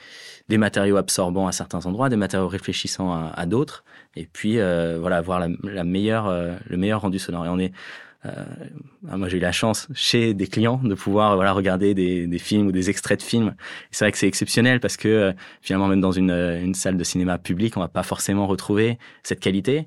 des 0.48 0.58
matériaux 0.58 0.96
absorbants 0.96 1.46
à 1.46 1.52
certains 1.52 1.84
endroits, 1.86 2.08
des 2.08 2.16
matériaux 2.16 2.48
réfléchissants 2.48 3.12
à, 3.12 3.32
à 3.34 3.46
d'autres, 3.46 3.84
et 4.16 4.26
puis 4.26 4.56
voilà 4.56 5.18
avoir 5.18 5.38
la, 5.40 5.48
la 5.62 5.84
meilleure 5.84 6.32
le 6.66 6.76
meilleur 6.76 7.02
rendu 7.02 7.18
sonore. 7.18 7.46
Et 7.46 7.48
on 7.48 7.58
est 7.58 7.72
euh, 7.72 8.07
moi, 9.02 9.28
j'ai 9.28 9.36
eu 9.36 9.40
la 9.40 9.52
chance 9.52 9.88
chez 9.94 10.34
des 10.34 10.46
clients 10.46 10.80
de 10.82 10.94
pouvoir 10.94 11.36
voilà 11.36 11.52
regarder 11.52 11.94
des, 11.94 12.26
des 12.26 12.38
films 12.38 12.66
ou 12.66 12.72
des 12.72 12.90
extraits 12.90 13.20
de 13.20 13.24
films. 13.24 13.54
C'est 13.90 14.04
vrai 14.04 14.12
que 14.12 14.18
c'est 14.18 14.28
exceptionnel 14.28 14.80
parce 14.80 14.96
que 14.96 15.08
euh, 15.08 15.32
finalement, 15.60 15.88
même 15.88 16.00
dans 16.00 16.12
une, 16.12 16.30
une 16.30 16.74
salle 16.74 16.96
de 16.96 17.04
cinéma 17.04 17.38
publique, 17.38 17.76
on 17.76 17.80
va 17.80 17.88
pas 17.88 18.02
forcément 18.02 18.46
retrouver 18.46 18.98
cette 19.22 19.40
qualité. 19.40 19.86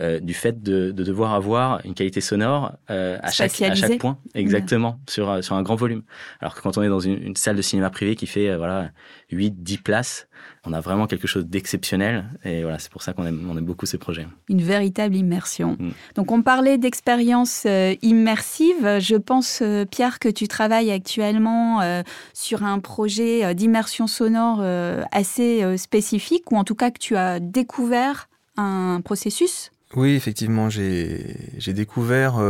Euh, 0.00 0.20
du 0.20 0.32
fait 0.32 0.62
de, 0.62 0.90
de, 0.90 1.04
devoir 1.04 1.34
avoir 1.34 1.84
une 1.84 1.94
qualité 1.94 2.20
sonore 2.20 2.72
euh, 2.90 3.18
à, 3.22 3.30
chaque, 3.30 3.60
à 3.60 3.74
chaque 3.74 3.98
point, 3.98 4.16
exactement, 4.34 4.98
sur, 5.08 5.44
sur 5.44 5.54
un 5.54 5.62
grand 5.62 5.76
volume. 5.76 6.02
Alors 6.40 6.54
que 6.54 6.60
quand 6.62 6.78
on 6.78 6.82
est 6.82 6.88
dans 6.88 7.00
une, 7.00 7.22
une 7.22 7.36
salle 7.36 7.56
de 7.56 7.62
cinéma 7.62 7.90
privé 7.90 8.16
qui 8.16 8.26
fait 8.26 8.56
voilà 8.56 8.90
8, 9.30 9.62
10 9.62 9.78
places, 9.78 10.28
on 10.64 10.72
a 10.72 10.80
vraiment 10.80 11.06
quelque 11.06 11.26
chose 11.26 11.46
d'exceptionnel. 11.46 12.24
Et 12.44 12.62
voilà, 12.62 12.78
c'est 12.78 12.90
pour 12.90 13.02
ça 13.02 13.12
qu'on 13.12 13.26
aime, 13.26 13.48
on 13.50 13.58
aime 13.58 13.64
beaucoup 13.64 13.86
ces 13.86 13.98
projets. 13.98 14.26
Une 14.48 14.62
véritable 14.62 15.16
immersion. 15.16 15.76
Mm. 15.78 15.90
Donc, 16.14 16.30
on 16.30 16.42
parlait 16.42 16.78
d'expérience 16.78 17.64
euh, 17.66 17.94
immersive. 18.02 18.98
Je 19.00 19.16
pense, 19.16 19.60
euh, 19.60 19.84
Pierre, 19.84 20.20
que 20.20 20.28
tu 20.28 20.46
travailles 20.46 20.92
actuellement 20.92 21.80
euh, 21.80 22.02
sur 22.32 22.62
un 22.62 22.78
projet 22.78 23.54
d'immersion 23.54 24.06
sonore 24.06 24.62
assez 25.10 25.76
spécifique, 25.76 26.50
ou 26.52 26.56
en 26.56 26.64
tout 26.64 26.74
cas 26.74 26.90
que 26.90 26.98
tu 26.98 27.16
as 27.16 27.40
découvert 27.40 28.28
un 28.56 29.00
processus. 29.04 29.71
Oui, 29.94 30.14
effectivement, 30.14 30.70
j'ai 30.70 31.36
découvert 31.68 32.40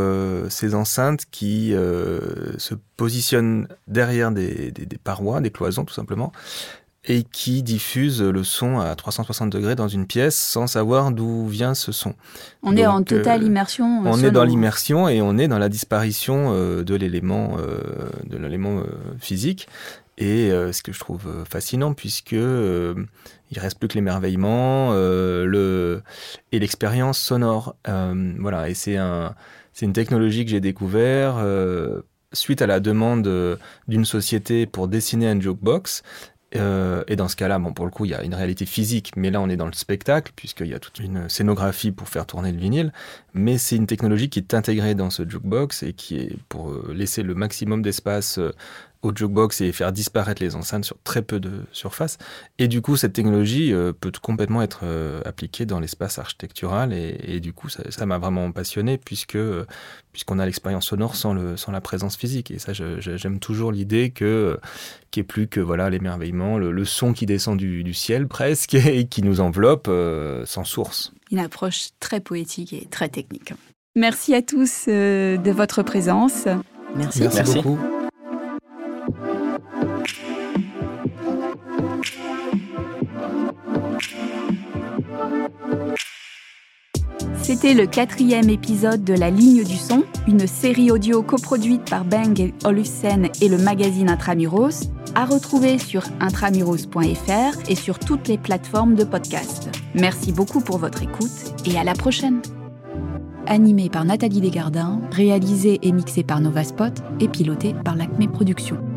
ces 0.49 0.75
enceintes 0.75 1.25
qui 1.31 1.71
se 1.73 2.75
positionnent 2.97 3.67
derrière 3.89 4.31
des, 4.31 4.71
des, 4.71 4.99
parois, 4.99 5.41
des 5.41 5.51
cloisons 5.51 5.85
tout 5.85 5.95
simplement, 5.95 6.33
et 7.05 7.25
qui 7.25 7.63
diffuse 7.63 8.23
le 8.23 8.45
son 8.45 8.79
à 8.79 8.95
360 8.95 9.51
degrés 9.51 9.75
dans 9.75 9.89
une 9.89 10.07
pièce 10.07 10.37
sans 10.37 10.69
savoir 10.69 11.11
d'où 11.11 11.49
vient 11.49 11.75
ce 11.75 11.91
son. 11.91 12.15
On 12.63 12.77
est 12.77 12.87
en 12.87 13.03
totale 13.03 13.43
euh, 13.43 13.47
immersion. 13.47 14.05
Euh, 14.05 14.11
on 14.11 14.23
est 14.23 14.31
dans 14.31 14.45
l'immersion 14.45 15.09
et 15.09 15.21
on 15.21 15.37
est 15.37 15.49
dans 15.49 15.59
la 15.59 15.69
disparition 15.69 16.53
euh, 16.53 16.85
de 16.85 16.95
l'élément 16.95 17.57
de 18.25 18.37
l'élément 18.37 18.83
physique. 19.19 19.69
Et 20.19 20.51
ce 20.51 20.83
que 20.83 20.93
je 20.93 21.01
trouve 21.01 21.45
fascinant, 21.49 21.95
puisque 21.95 22.33
il 22.33 23.59
reste 23.59 23.79
plus 23.79 23.89
que 23.89 23.95
l'émerveillement 23.95 24.93
le, 24.93 26.03
et 26.53 26.59
l'expérience 26.59 27.19
sonore. 27.19 27.75
voilà, 27.87 28.69
et 28.69 28.75
c'est 28.75 28.99
un, 28.99 29.35
une 29.81 29.93
technologie 29.93 30.45
que 30.45 30.51
j'ai 30.51 30.61
découvert 30.61 31.45
suite 32.35 32.63
à 32.63 32.67
la 32.67 32.81
demande 32.81 33.59
d'une 33.89 34.05
société 34.05 34.67
pour 34.67 34.87
dessiner 34.87 35.29
un 35.29 35.41
jukebox 35.41 36.03
euh, 36.57 37.03
et 37.07 37.17
dans 37.17 37.29
ce 37.29 37.37
cas-là, 37.37 37.59
bon, 37.59 37.73
pour 37.73 37.85
le 37.85 37.91
coup, 37.91 38.05
il 38.05 38.11
y 38.11 38.15
a 38.15 38.23
une 38.23 38.35
réalité 38.35 38.67
physique, 38.67 39.13
mais 39.17 39.31
là, 39.31 39.41
on 39.41 39.49
est 39.49 39.57
dans 39.57 39.67
le 39.67 39.73
spectacle, 39.73 40.33
puisqu'il 40.37 40.67
y 40.67 40.75
a 40.75 40.79
toute 40.79 40.99
une 40.99 41.29
scénographie 41.29 41.93
pour 41.93 42.09
faire 42.09 42.27
tourner 42.27 42.53
le 42.53 42.59
vinyle. 42.59 42.93
Mais 43.35 43.59
c'est 43.59 43.77
une 43.77 43.87
technologie 43.87 44.29
qui 44.29 44.39
est 44.39 44.55
intégrée 44.55 44.95
dans 44.95 45.11
ce 45.11 45.29
jukebox 45.29 45.83
et 45.83 45.93
qui 45.93 46.17
est 46.19 46.37
pour 46.49 46.71
euh, 46.71 46.93
laisser 46.95 47.23
le 47.23 47.35
maximum 47.35 47.83
d'espace 47.83 48.39
euh, 48.39 48.53
au 49.03 49.13
jukebox 49.15 49.61
et 49.61 49.73
faire 49.73 49.93
disparaître 49.93 50.43
les 50.43 50.55
enceintes 50.55 50.85
sur 50.85 50.97
très 51.03 51.23
peu 51.23 51.41
de 51.41 51.65
surface. 51.73 52.19
Et 52.59 52.69
du 52.69 52.81
coup, 52.81 52.97
cette 52.97 53.13
technologie 53.13 53.73
euh, 53.73 53.93
peut 53.93 54.13
complètement 54.23 54.63
être 54.63 54.81
euh, 54.85 55.21
appliquée 55.25 55.67
dans 55.67 55.81
l'espace 55.81 56.19
architectural 56.19 56.93
et, 56.93 57.19
et, 57.25 57.41
du 57.41 57.53
coup, 57.53 57.69
ça 57.69 58.07
m'a 58.07 58.19
vraiment 58.19 58.53
passionné 58.53 58.99
puisque 58.99 59.35
euh, 59.35 59.67
puisqu'on 60.13 60.39
a 60.39 60.47
l'expérience 60.47 60.87
sonore 60.87 61.17
sans 61.17 61.35
le 61.35 61.57
sans 61.57 61.73
la 61.73 61.81
présence 61.81 62.17
physique. 62.17 62.53
Et 62.53 62.59
ça, 62.59 62.73
j'aime 62.73 63.41
toujours 63.41 63.73
l'idée 63.73 64.11
que 64.11 64.59
qui 65.11 65.21
est 65.21 65.25
plus 65.25 65.49
que 65.49 65.61
voilà 65.61 65.91
l'émerveillement, 65.91 66.59
le, 66.59 66.71
le, 66.71 66.85
son 66.85 67.13
qui 67.13 67.27
descend 67.27 67.59
du, 67.59 67.83
du, 67.83 67.95
ciel 67.95 68.29
presque 68.29 68.75
et 68.75 69.07
qui 69.07 69.23
nous 69.23 69.41
enveloppe 69.41 69.91
sans 70.47 70.65
source. 70.65 71.13
Une 71.31 71.41
approche 71.41 71.89
très 71.99 72.21
poétique 72.21 72.73
et 72.73 72.87
très 72.87 73.09
technique. 73.09 73.53
Merci 73.97 74.35
à 74.35 74.43
tous 74.43 74.87
de 74.87 75.51
votre 75.51 75.83
présence. 75.83 76.47
Merci, 76.95 77.23
Merci, 77.23 77.37
Merci. 77.37 77.55
beaucoup. 77.57 77.79
C'était 87.63 87.81
le 87.81 87.87
quatrième 87.87 88.51
épisode 88.51 89.05
de 89.05 89.15
La 89.15 89.31
Ligne 89.31 89.63
du 89.63 89.77
Son, 89.77 90.03
une 90.27 90.49
série 90.49 90.91
audio 90.91 91.23
coproduite 91.23 91.89
par 91.89 92.05
Bang 92.05 92.53
Olufsen 92.65 93.29
et 93.41 93.49
le 93.49 93.57
magazine 93.57 94.11
Intramuros, 94.11 94.91
à 95.15 95.25
retrouver 95.25 95.79
sur 95.79 96.03
intramuros.fr 96.19 97.71
et 97.71 97.77
sur 97.77 98.01
toutes 98.01 98.27
les 98.27 98.37
plateformes 98.37 98.97
de 98.97 99.05
podcast. 99.05 99.71
Merci 99.95 100.33
beaucoup 100.33 100.61
pour 100.61 100.79
votre 100.79 101.05
écoute 101.05 101.55
et 101.65 101.79
à 101.79 101.85
la 101.85 101.95
prochaine. 101.95 102.43
Animé 103.47 103.89
par 103.91 104.05
Nathalie 104.05 104.41
Desgardins, 104.41 105.01
réalisé 105.13 105.79
et 105.83 105.93
mixé 105.93 106.25
par 106.25 106.41
Novaspot 106.41 107.01
et 107.21 107.29
piloté 107.29 107.77
par 107.85 107.95
l'Acme 107.95 108.27
Productions. 108.27 108.92